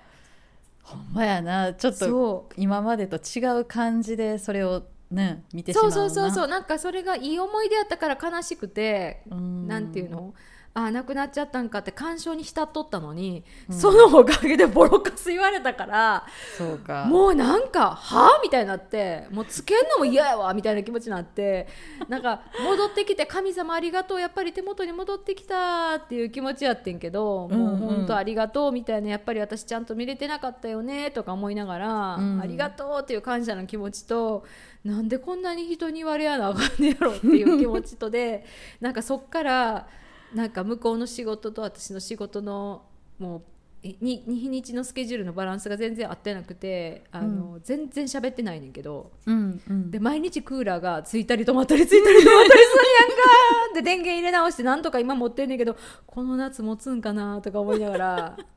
[0.90, 1.74] ほんまやな。
[1.74, 2.54] ちょっとそう。
[2.58, 6.48] 今までと違う感じでそれをね見てしまそううなそうそうそう。
[6.48, 9.68] なんかそれがいい思い出やったから悲しくて、うん。
[9.68, 10.34] なんていうの？
[10.74, 16.26] ああ亡くなっちゃったんかって感傷に浸っとったのに、うんそのおかげでボロカス言われたから
[16.58, 21.68] そうかもうなんか「はあ?」みたいになってもうつけんのも嫌やわみたいな気持ちになって
[22.08, 34.44] なんか戻ってきて「神様ありがとうやっぱり手元に戻ってきた」っていう気持ちやってんけど、うんうんもう本当ありがとうみたいなやっぱり私ちゃんと見れてなかったよねとか思いながら、うんありがとうっていう感謝の気持ちと
[34.84, 38.46] なんでこんなに人に言われやなあかんねやろっていう気持ちとで
[38.80, 39.88] なんかそっから
[40.34, 42.84] なんか向こうの仕事と私の仕事の
[43.18, 43.42] もう
[43.82, 49.92] えにに日にちのスケジュールのバランスが全然合ってなくてあの、全然喋ってないねんけどうんうん。
[49.92, 58.38] で毎日クーラーがついたり止まったりついたり止まったりするやんかで電源入れ直してなんとか今持ってんねんけどこの夏持つんかなとか思いながら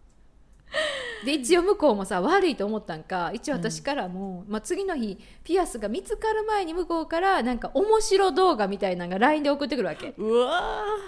[1.25, 10.14] で一応向こうもさ悪いと思ったんか一応私からも、まあ、次の日ピアスが見つかる前に向こうからなんか面白動画みたいなのが LINE で送ってくるわけ。
[10.16, 10.62] うわ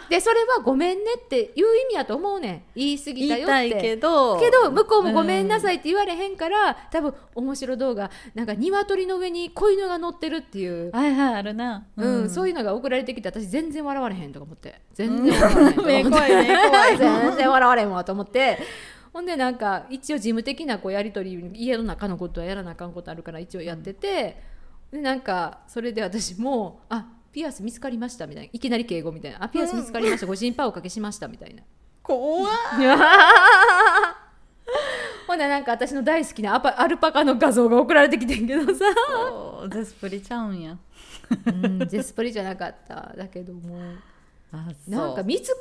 [0.08, 2.62] でそれはごめんねっていう意味やと思うねん。
[2.74, 3.52] 言い過ぎたよって。
[3.52, 4.38] 言いたいけど。
[4.70, 11.86] 向こうもごめんなさいって言われへんから、多分面白動画なんか鶏の上に子犬が乗ってるっていう、はいはいあるな。
[11.96, 14.80] うんそういいうのが送られてきて私全然笑われへんとか思って。
[14.94, 16.02] 全然笑われへんとか思って。
[16.02, 16.98] 目 怖い目怖い。
[16.98, 18.58] 全然笑われへんわと思って
[19.14, 24.42] ほんでなんか一応事務的なこうやり取り家の中のことはやらなあかんことあるから一応やってて、
[24.90, 31.62] でなんかそれで私も「あピアス見つかりました」みたいないきなり敬語みたいな「あピアス見つかりましたご心配おかけしました」みたいな。
[32.02, 32.52] 怖っ。
[35.28, 38.84] ほんでなんか私の大好きなアパアルパカの画像が送られてきてんけどさ、
[39.68, 40.76] デスプリちゃうんや。
[41.46, 43.14] うん、デスプリじゃなかった。
[43.16, 43.78] だけども
[44.50, 45.60] あなんか見つか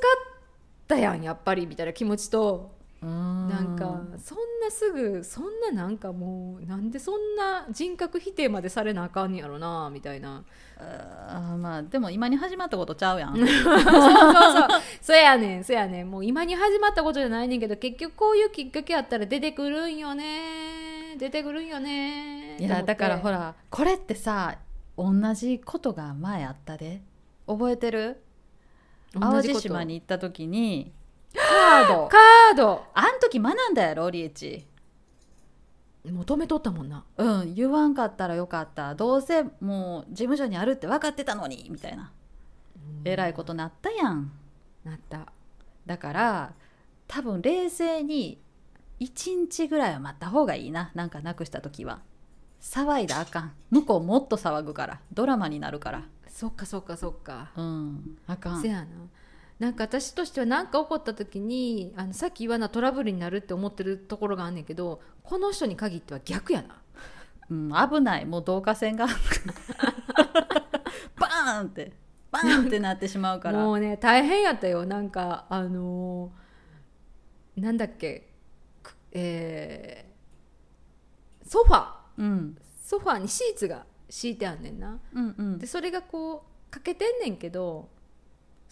[0.88, 2.73] たやんやっぱりみたいな気持ちと
[3.04, 3.84] ななんか
[4.18, 10.44] そんなすぐそんななんかもうなんでそんな人格否定までされなあかんねやろなみたいな。
[10.76, 13.36] あーまあでも今に始まったことちゃうやん。
[13.36, 13.84] そうそうそう。
[15.00, 16.10] そやねんそやねん。
[16.10, 21.16] もう今に始まったことじゃないねんけど結局こういうきっかけあったら出てくるんよね。
[21.18, 22.56] 出てくるんよね。
[22.58, 24.58] いやだからほららこれってさ
[24.96, 27.02] 同じことが前あったで。
[27.46, 28.20] 覚えてる？
[29.12, 30.92] 淡路島に行った時に
[31.34, 32.08] カード。
[32.08, 32.84] カード。
[32.94, 34.66] あん時学んだやろリエチ。
[36.04, 37.04] 求めとったもんな。
[37.16, 38.94] うん言わんかったらよかった。
[38.94, 42.12] どうせもう事務所にあるって分かってたのにみたいな。
[43.04, 44.30] えらいことなったやん。
[44.84, 45.32] なった。
[45.86, 46.52] だから
[47.08, 48.40] 多分冷静に
[49.00, 50.90] 1日ぐらいは待った方がいいな。
[50.94, 52.00] なんかなくした時は。
[52.60, 53.52] 騒いだらあかん。
[53.70, 55.00] 向こうもっと騒ぐから。
[55.12, 56.04] ドラマになるから。
[56.28, 57.50] そっかそっかそっか。
[57.56, 58.62] うんあかん。
[58.62, 58.86] せやな
[59.58, 66.80] なんか私としては何か起こった時にあのさっき言わなトラブルになるって思ってるところがあんねんけどこの人に限っては逆やな。
[67.50, 68.24] うん、危ない。
[68.24, 69.06] もう導火線が。
[71.16, 71.92] バーンって。
[72.30, 73.58] バーンってなってしまうから。
[73.58, 74.86] もうね大変やったよ。
[74.86, 78.28] なんかあのーなんだっけ。
[78.82, 81.88] くえーソファ。
[82.18, 82.56] うん。
[82.82, 84.98] ソファにシーツが敷いてあんねんな。
[85.12, 85.58] うんうん。
[85.58, 87.88] でそれがこうかけてんねんけど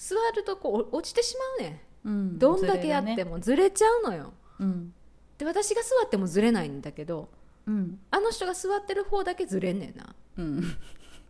[0.03, 2.27] 座るとこうお落ちてしまうねうん。
[2.33, 4.33] んどんだけやってもずれちゃうのよ。
[4.59, 4.93] うん。
[5.39, 7.29] で私が座ってもずれないんだけど
[7.67, 8.01] うん。
[8.11, 10.13] あの人が座ってる方だけずれんねんな。
[10.39, 10.77] うん。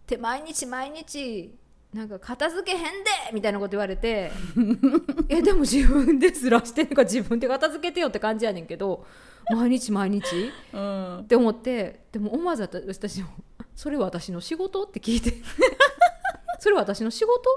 [0.07, 1.55] で毎日毎日
[1.93, 2.89] なんか片付けへんで
[3.35, 4.33] みたいなこと言われて
[5.29, 9.05] えでも自分でずらしてんのか自分で片付けてよって感じやねんけど
[9.51, 10.25] 毎日毎日
[10.73, 11.19] うん。
[11.19, 13.29] って思ってでも思わず私も
[13.77, 15.35] 「それ私の仕事?」って聞いて
[16.59, 17.51] 「それ私の仕事?」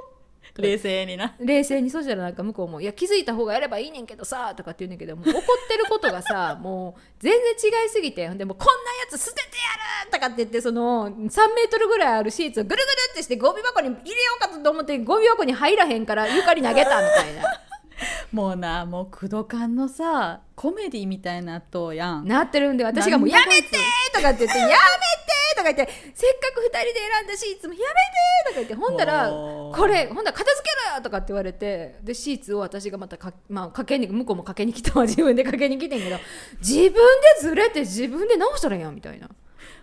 [0.62, 1.36] 冷静にな。
[1.40, 7.42] 冷静にそしたらなんか向こうも「いや気づいた方がやればいいねんけどさ」とかって言うねんけどもう怒ってることがさ もう全然
[7.84, 9.46] 違いすぎてほんでもうこんなやつ捨ててや
[10.06, 11.14] るとかって言ってその3
[11.54, 17.44] メートルぐらいあるシーツをぐるぐるってしてゴミ箱に入れようかと思ってゴミ箱に入らへんから床に投げたみたいな
[18.32, 23.78] もうなもう工藤館のさコメディみたいなとやんなってるんで私がもう「やめて!」
[24.14, 24.78] とかって言って「やめて!」
[25.56, 27.92] とか言って「せっかく2人で選んだシーツもやめて!」
[28.48, 36.18] とか言ってほんだらこれほんだら片付けろよとかって言われてでシーツを私がまたか、まあ、かけに向こうもかけに来たわ 自分でかけに来てんけど
[36.60, 36.98] 自分で
[37.42, 39.28] ずれて自分で直したらやんみたいな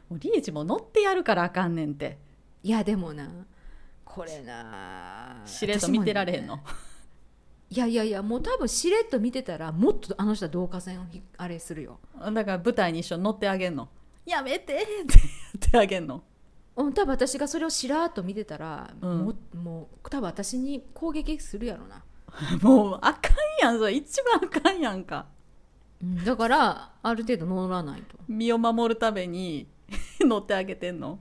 [0.08, 2.18] もうリエチも乗ってやるからあかんねんって
[2.62, 3.28] いやでもな
[4.04, 6.60] これなしれっと見てられへんの、
[7.72, 12.00] いやいやいやもう多分しれっと見てたらもっとあの人は導火線をひあれするよ。
[12.18, 13.88] だから舞台に一緒に乗ってあげんの。
[14.26, 14.74] やめて。
[14.74, 15.04] ってや
[15.68, 16.22] ってあげんの。
[16.76, 19.18] うん多分私がそれをしらーっと見てたら、うん。
[19.24, 22.02] ももう多分私に攻撃するやろな、
[22.62, 23.94] もうあかんやんそれ。
[23.94, 25.26] 一番あかんやんか。
[26.02, 29.66] うんだからある程度乗らないと、身を守るために
[30.20, 31.18] 乗ってあげてんの。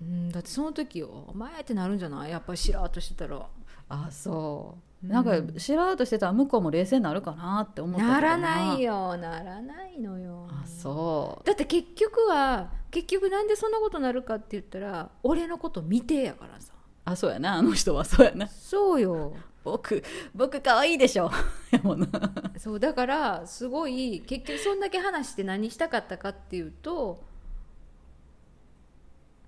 [0.00, 2.30] うん、だってその時よお前ってなるんじゃない？
[2.30, 3.46] やっぱりしらーっとしてたら。
[3.88, 5.54] あそうなんかうん。
[5.56, 8.20] 知らうとしてたら向こうも冷静になるかなって思ったな。
[8.20, 10.48] らないよならないのよ。
[10.50, 16.72] あそだって結局は結局なんでそんなことなるかって言ったら俺のこと見てやからさ。
[16.74, 16.76] う
[17.10, 17.54] あそうやな。
[17.54, 18.48] あの人はそうやな。
[18.48, 19.34] そうよ。
[19.64, 20.02] 僕
[20.34, 21.30] 僕可愛いでしょ。
[22.56, 27.22] そうだからすごい結局そんだけ話して何したかったかっていうと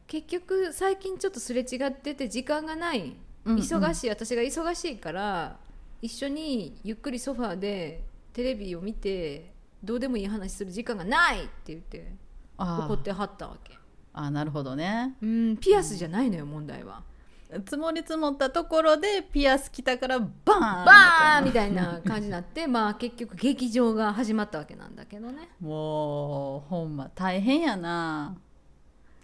[0.08, 3.14] 結局最近ちょっとすれ違ってて時間がない
[3.56, 5.58] 忙しい、私が忙しいから
[6.02, 12.12] 一緒にゆっくりソファーでテレビを見てどうでもいい話する時間がないって言って
[12.56, 13.76] あ怒ってはったわけ。
[14.12, 15.16] あなるほどね。
[15.22, 17.02] うんピアスじゃないのよ問題は。
[17.50, 20.84] 積もり積もったところでピアス来たからバーン！
[20.84, 21.44] バーン！
[21.44, 28.36] みたいな感じになって まあ結局劇場が始まったわけなんだけどねもうほんま大変やな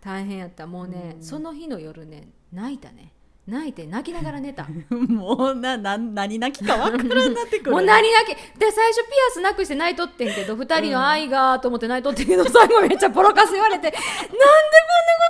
[0.01, 3.13] 大変やったもうね、うんその日の夜ね泣いたね
[3.47, 4.67] 泣いて泣きながら寝た。
[4.91, 7.73] もうなな何泣きか分からんなってくる。
[7.73, 8.59] もう何泣き。
[8.59, 14.55] で最初ピアスなくして泣いとってんけど2人の愛がと思って泣いとってんけど、最後めっちゃボロカス言われてなんでこんなこ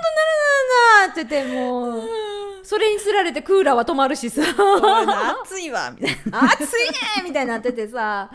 [0.05, 2.03] とならなって言ってもう
[2.63, 4.41] それにつられてクーラーは止まるしさ。
[5.43, 8.31] 暑いわみたいな暑いねみたいになっててさ。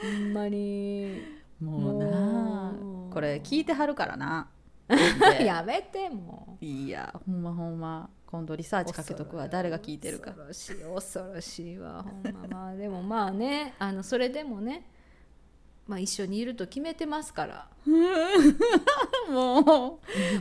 [0.00, 1.38] ほんまに。
[1.60, 2.72] もうな
[3.12, 4.48] これ聞いてはるからな。
[5.40, 6.64] やめてもう。
[6.64, 9.48] いやほんまほんま今度リサーチかけとくわ。
[9.48, 10.30] 誰が聞いてるか。
[10.32, 12.04] 恐ろしい恐ろしいわ。
[12.04, 13.74] ほんままあでもまあね。
[13.80, 14.86] あのそれでもね
[15.88, 17.66] まあ一緒にいると決めてますから。
[19.28, 19.98] も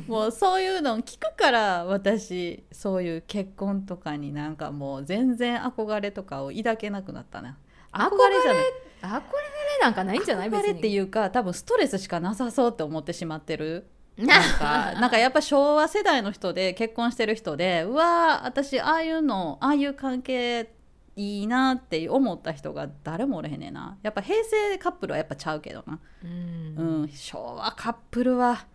[0.07, 7.57] うもうそういうの聞くから私そういう結婚とかになんかもう全然憧れとかを抱けなくなったな。
[7.91, 8.63] 憧れじゃない。
[9.01, 10.49] あこれなんかないんじゃない？
[10.49, 10.63] 別に。
[10.65, 13.87] 憧れっていうか多分ストレスしかなさそうって思ってしまってる
[14.27, 20.73] なんかなんかやっぱ昭和世代の人で結婚してる人でうわー私ああいうのああいう関係
[21.15, 23.97] いいなって思った人が誰もおれへんねんな。
[24.03, 25.99] やっぱ平成カップルはやっぱちゃうけどな。
[26.23, 27.01] うん。
[27.01, 28.65] うん、昭和カップルは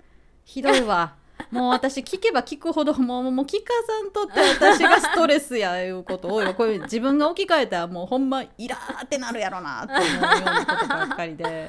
[0.45, 1.17] ひどいわ
[1.51, 11.69] もう私聞けば聞くほどもうもう聞かさんとって私がストレスやいうこと多いわこういう自分が置き換えたらもうほんまイラーってなるやろなって思うようなことばっかりで、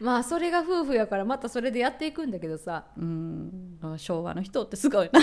[0.00, 2.86] まあそれが夫婦やからまたそれでやっていくんだけどさ。
[2.96, 5.10] うん、昭和の人ってすごい。
[5.12, 5.20] な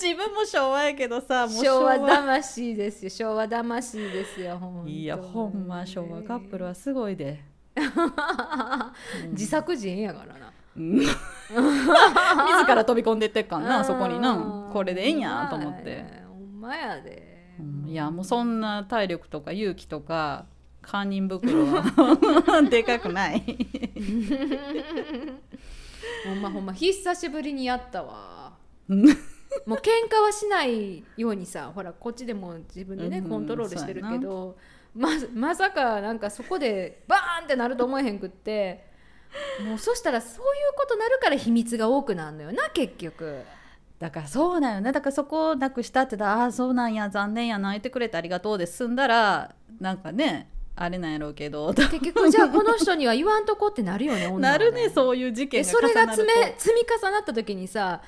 [0.00, 5.02] 自分も昭和やけどさもう昭和魂ですよ昭和魂ですよほんとに。
[5.02, 7.42] いやほんま昭和カップルはすごいで、
[9.32, 10.46] 自作自演やからな。
[10.48, 14.70] うん 自ら飛び込んでってっかんなそこにな。
[14.72, 16.04] これでええんやと思って。
[16.28, 17.88] ほんまやで、うん。
[17.88, 20.46] いやもうそんな体力とか勇気とか
[20.82, 23.42] 堪忍袋は でかくない。
[26.26, 28.54] ほんまほんま久しぶりにやったわ。
[28.88, 29.04] うん。
[29.66, 34.56] もう喧嘩はしないようにさほらこっちでも自分でね、うんコントロールしてるけど
[34.94, 38.84] ままさかなんかそこでバーンってなると思えへんくって
[39.66, 43.42] もうそしたらそういうことなるから秘密が多くなるのよな結局。
[43.98, 44.92] だからそうだよね。
[44.92, 51.72] だからそこをなくしたって言ったらああそうなんや残念や泣いてくれてありがとうで済んだらなんかねあれなんやろうけど。
[51.72, 56.26] 結局じゃあこの人には言わんとこってなるよね女は なるねそういう事件でがそれが積
[56.74, 58.02] み重なった時にさ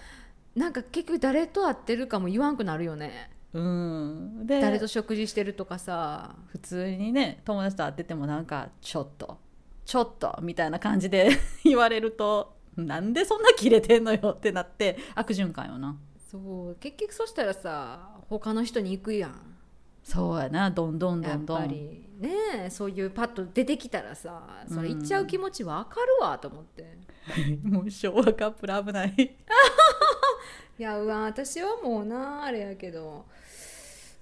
[0.55, 3.31] なんか結局誰と会ってるかも言わんくなるよね。
[3.53, 4.47] うん。
[4.47, 6.35] で誰と食事してるとかさ。
[6.49, 9.39] 普通にね友達と会っててもなんかちょっと
[9.87, 11.31] ちょっとみたいな感じで
[11.65, 15.97] 言われるとなんでそんなキレてんのよってなって悪循環よな。
[16.31, 19.57] そう結局そしたらさ他の人に行くやん。
[20.03, 20.71] そうやな。
[20.71, 21.47] どんどんどやっん。
[21.47, 22.05] どんぱり。
[22.19, 22.31] ね
[22.67, 26.99] えそういうパッと出てきたらさそれ行っちゃう気持ちわかるわと思って、
[27.63, 29.15] もう昭和カップル危ない。
[30.79, 33.25] いやうわ私はもうなあれやけど。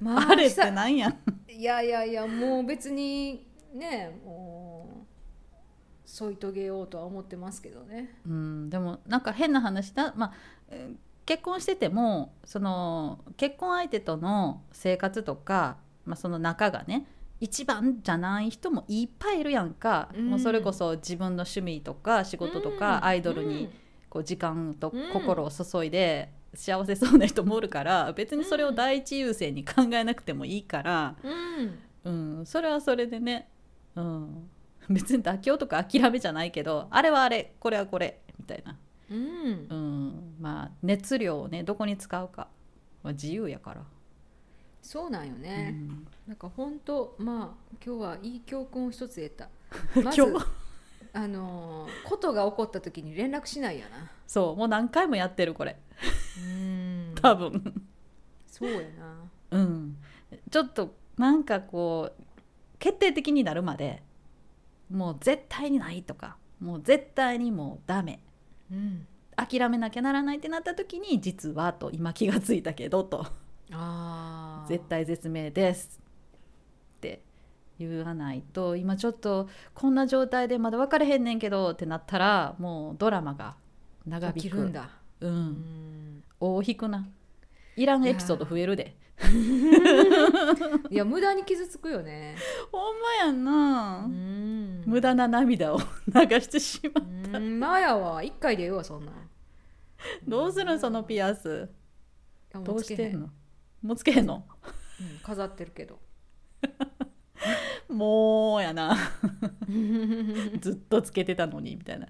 [0.00, 1.16] まあれっ久てなんや
[1.48, 4.43] いやいやいやもう別にねもう
[6.04, 8.18] 添い遂げようとは思ってますけどね。
[8.26, 10.12] うんでもなんか変な話だ。
[10.16, 10.32] まあ
[10.68, 10.96] えー
[11.26, 17.06] 結婚しててもその結婚相手との生活とか、まあ、その仲がね
[17.40, 20.30] 一番じゃない人もいっぱいいるやんか、うん。
[20.30, 23.04] もうそれこそ自分の趣味とか仕事とか、うん。
[23.04, 23.70] アイドルに
[24.08, 31.16] こう時間と心を注いで幸せそうな人もおるから別にそれを第一優先に考えなくてもいいから、
[32.04, 32.38] うん。
[32.38, 33.48] うん、それはそれでね、
[33.96, 34.50] うん、
[34.90, 38.78] 別に妥協とか諦めじゃないけどあれはあれこれはこれみたいな、
[39.10, 39.66] うん。
[39.68, 42.48] うん、まあ熱量をねどこに使うか
[43.02, 43.82] は自由やから、
[44.82, 46.06] そうなんようね、ん。
[46.26, 49.48] なんか本当まあ今日はいい教訓を一つ得た。
[50.02, 50.46] まず今日？
[51.12, 54.10] あのーことが起こった時に連絡しないやな。
[54.26, 54.56] そう。
[54.56, 55.76] もう何回もやってるこれ。
[56.38, 57.14] うん。
[57.20, 57.84] 多分。
[58.46, 59.30] そうやな。
[59.52, 59.96] うん。
[60.50, 62.22] ちょっとなんかこう
[62.78, 64.02] 決定的になるまで
[64.90, 68.20] もう絶対にないとかもう絶対にもうダメ。
[68.70, 69.06] うん
[69.36, 73.26] 諦めなきゃならないってなった時に実はと今気がついたけどと。
[73.72, 74.68] あー。
[74.68, 76.00] 絶対絶命です。
[76.98, 77.20] って
[77.78, 83.56] 言わないと今ちょっとこんな状態でまだ分かれへんねんけどってなったらもうドラマが
[84.06, 84.58] 長引く。
[84.58, 84.90] んだ。
[85.20, 85.34] ううん
[86.18, 86.24] ん。
[86.38, 87.08] 大引くな。
[87.76, 88.96] いらんエピソード増えるで
[90.90, 92.36] いや無駄に傷つくよね。
[92.72, 94.82] ほんまやんな、うん。
[94.86, 97.04] 無駄な涙を 流してしまう
[97.36, 99.30] うんまあやわ一回でええわそんなん。
[100.26, 101.68] どうするんそのピアス？
[102.52, 103.30] どうつけへんしてんの？
[103.82, 104.26] もうつけへん。
[104.26, 104.44] の？
[105.00, 106.00] うん飾ってるけど。
[107.88, 108.96] もうやな。
[110.60, 112.08] ずっとつけてたのにみたいな、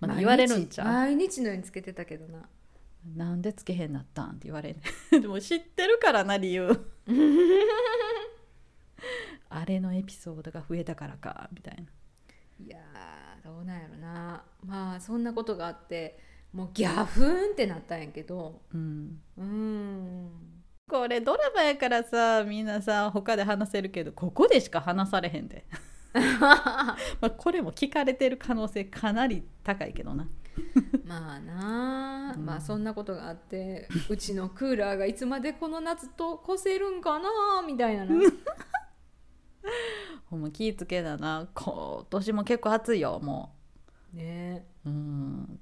[0.00, 0.86] まあ、言われるんちゃう。
[0.88, 2.48] 毎日のようにつけてたけどな
[3.04, 4.80] なんでつけへんなったんって言われる。
[5.20, 6.68] でも知ってるからな理由。
[9.48, 11.82] あれのエピソードが増えたからかみたいな。
[12.64, 14.44] いやーどうなんやろな。
[14.64, 16.18] まあそんなことがあって
[16.52, 18.62] もうギャフーンってなったんやけど。
[18.72, 19.20] うん。
[19.36, 20.30] うん。
[20.88, 25.66] これドラマやからさみんなさ他で話せるけどここでしか話されへんで。
[26.40, 30.28] まあこれも聞かれてる可能性かなり高いけどな
[31.04, 32.44] まあなあ、うん。
[32.44, 37.28] まあそんなことがあってうちのクーラーがいつまでこの夏と越せるんかな
[37.66, 38.14] みたいなな。
[40.26, 41.48] ほんま気ぃつけだな。
[41.54, 43.54] 今年も結構暑いよも
[44.12, 44.66] ね。
[44.84, 45.60] ううん。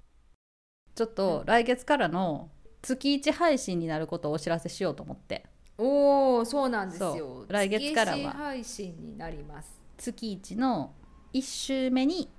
[0.95, 2.51] ちょっと来月からの
[2.83, 5.47] 月1配信になることをお知らせしようと思って。
[5.79, 8.33] おおそうなんですそよう来月からは。
[8.33, 9.81] 配信になります。
[9.97, 10.95] 月1の
[11.33, 12.31] 1週目に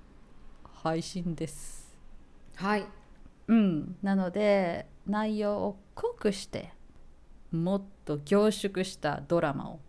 [0.82, 1.81] 配信です
[2.56, 2.86] はい。
[3.48, 3.96] うん。
[4.02, 6.72] なので内容を濃くして
[7.50, 9.80] もっと凝縮したドラマを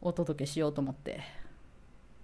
[0.00, 1.20] お届けしようと思って。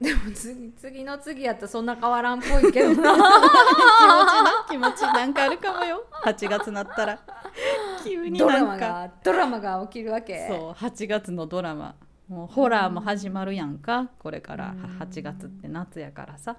[0.00, 3.14] でも次次の次やったらそんな変わらんっぽいけどな。
[4.68, 6.04] 気持ちなんかあるかもよ。
[6.24, 7.20] 8月なったら。
[8.02, 10.48] 急にドラマなんかがドラマが起きるわけ。
[10.48, 11.94] そう8月のドラマ。
[12.28, 14.70] もうホラーも始まるやんかこれから。
[14.70, 14.82] うん。
[14.98, 16.56] 8月って夏やからさ。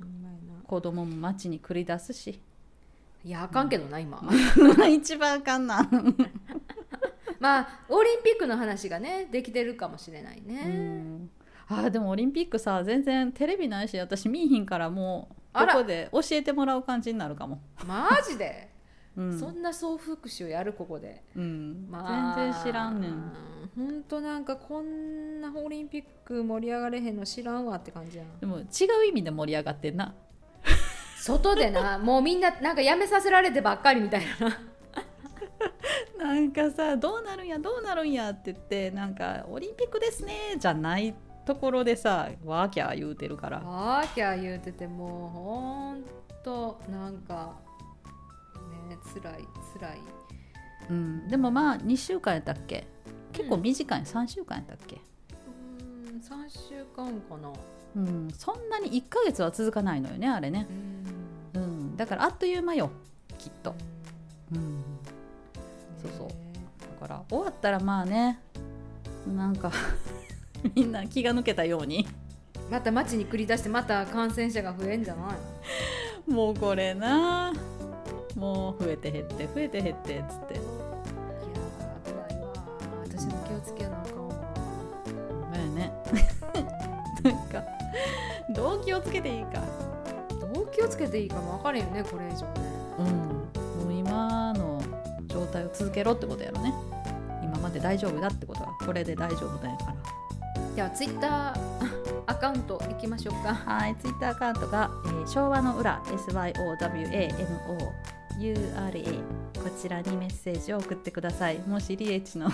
[0.00, 2.40] うまいな子供も街に繰り出すし。
[3.24, 4.22] いやあかんけどな今。
[4.88, 5.88] 一番あかんな。
[7.38, 11.30] まあオリンピックの話がねできてるかもしれないね、うん。
[11.68, 18.70] あーでもオリンピックさ全然テレビないし私見いひんからもうここで教えてもらう感じになるかも、マジで、
[19.16, 19.38] うん。
[19.38, 21.22] そんな総復習やるここで。
[21.34, 21.86] うん。
[21.90, 22.36] まあ。
[22.36, 23.32] 全然知らんねん。
[23.76, 28.66] ほんとなんかこんなオリンピック盛り上がれへんの知らんわって感じやんでも違う
[29.06, 30.14] 意味で盛り上がってんな
[31.26, 34.58] 外でな もうみんななんかやめさせられてばっかりみたいな。
[36.18, 41.14] なんかさどうなるんやどうなるんやって言ってなんかオリンピックですねじゃない
[41.44, 43.58] ところでさワーキャー言うてるから。
[43.60, 46.04] ワーキャー言うててもうほん
[46.42, 47.54] となんか
[48.88, 49.98] ねつらいつらい。
[50.88, 52.86] うん、でもまあ2週間やったっけ？
[53.32, 57.52] 結構短い、3週間やったっけ、うーん3週間かな。
[57.96, 60.66] うん、そんなに1ヶ月は続かないのよねあれね。
[60.70, 61.15] う、んうん、
[61.96, 62.90] だからあっという間よ
[63.38, 63.74] きっと、
[64.52, 64.82] うん、
[66.02, 66.28] そうそう。
[66.28, 66.34] ね
[67.00, 68.38] だから終わったらまあね
[69.26, 69.72] なんか
[70.74, 72.06] みんな気が抜けたように。
[72.70, 75.32] また街に繰り出してまた感染者が増えんじゃな
[76.26, 76.30] い？
[76.30, 77.52] もうこれな。
[78.34, 80.54] もう増えて減って増えて減ってっつって。
[80.54, 82.52] いやー危ないわ
[83.04, 84.34] 私も気をつけなあかんわ
[85.52, 85.92] まやね。
[87.22, 87.62] なんか
[88.52, 89.62] どう気をつけていいか
[90.76, 92.42] 気をつけていいかも分かれんよねこれ以上。
[92.42, 92.52] ね
[92.98, 93.06] うん。
[93.86, 94.82] もう今の
[95.26, 96.74] 状態を続けろってことやろね。
[97.42, 99.96] 今まで大丈夫だってことはこれで大丈夫だから。
[100.76, 101.56] ではツイッター
[102.26, 103.54] アカウント行きましょうか。
[103.54, 106.54] はい、ツイッターアカウントが、えー昭和の裏 SYOWANO
[108.38, 109.14] URA
[109.54, 111.58] こちらにメッセージを送ってください。
[111.60, 112.50] もしリエッチの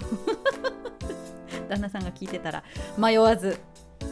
[1.68, 2.62] 旦那さんが聞いてたら
[2.96, 3.58] 迷わず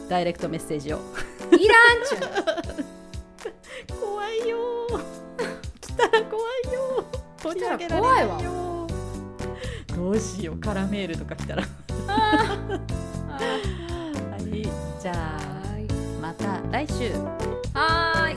[0.08, 0.98] ダイレクトメッセージを。
[1.52, 11.62] いらんちゅうー取り上げられないよーどうしようカラメールとか来たら。
[11.62, 11.68] は
[14.38, 14.62] い。
[15.02, 15.16] じゃあ
[15.72, 15.86] はい
[16.20, 17.12] また来週。
[17.74, 18.36] はーい。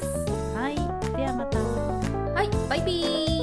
[0.55, 0.75] はい。
[1.15, 1.59] ではまた。
[1.59, 2.49] はい。
[2.69, 3.42] バイビー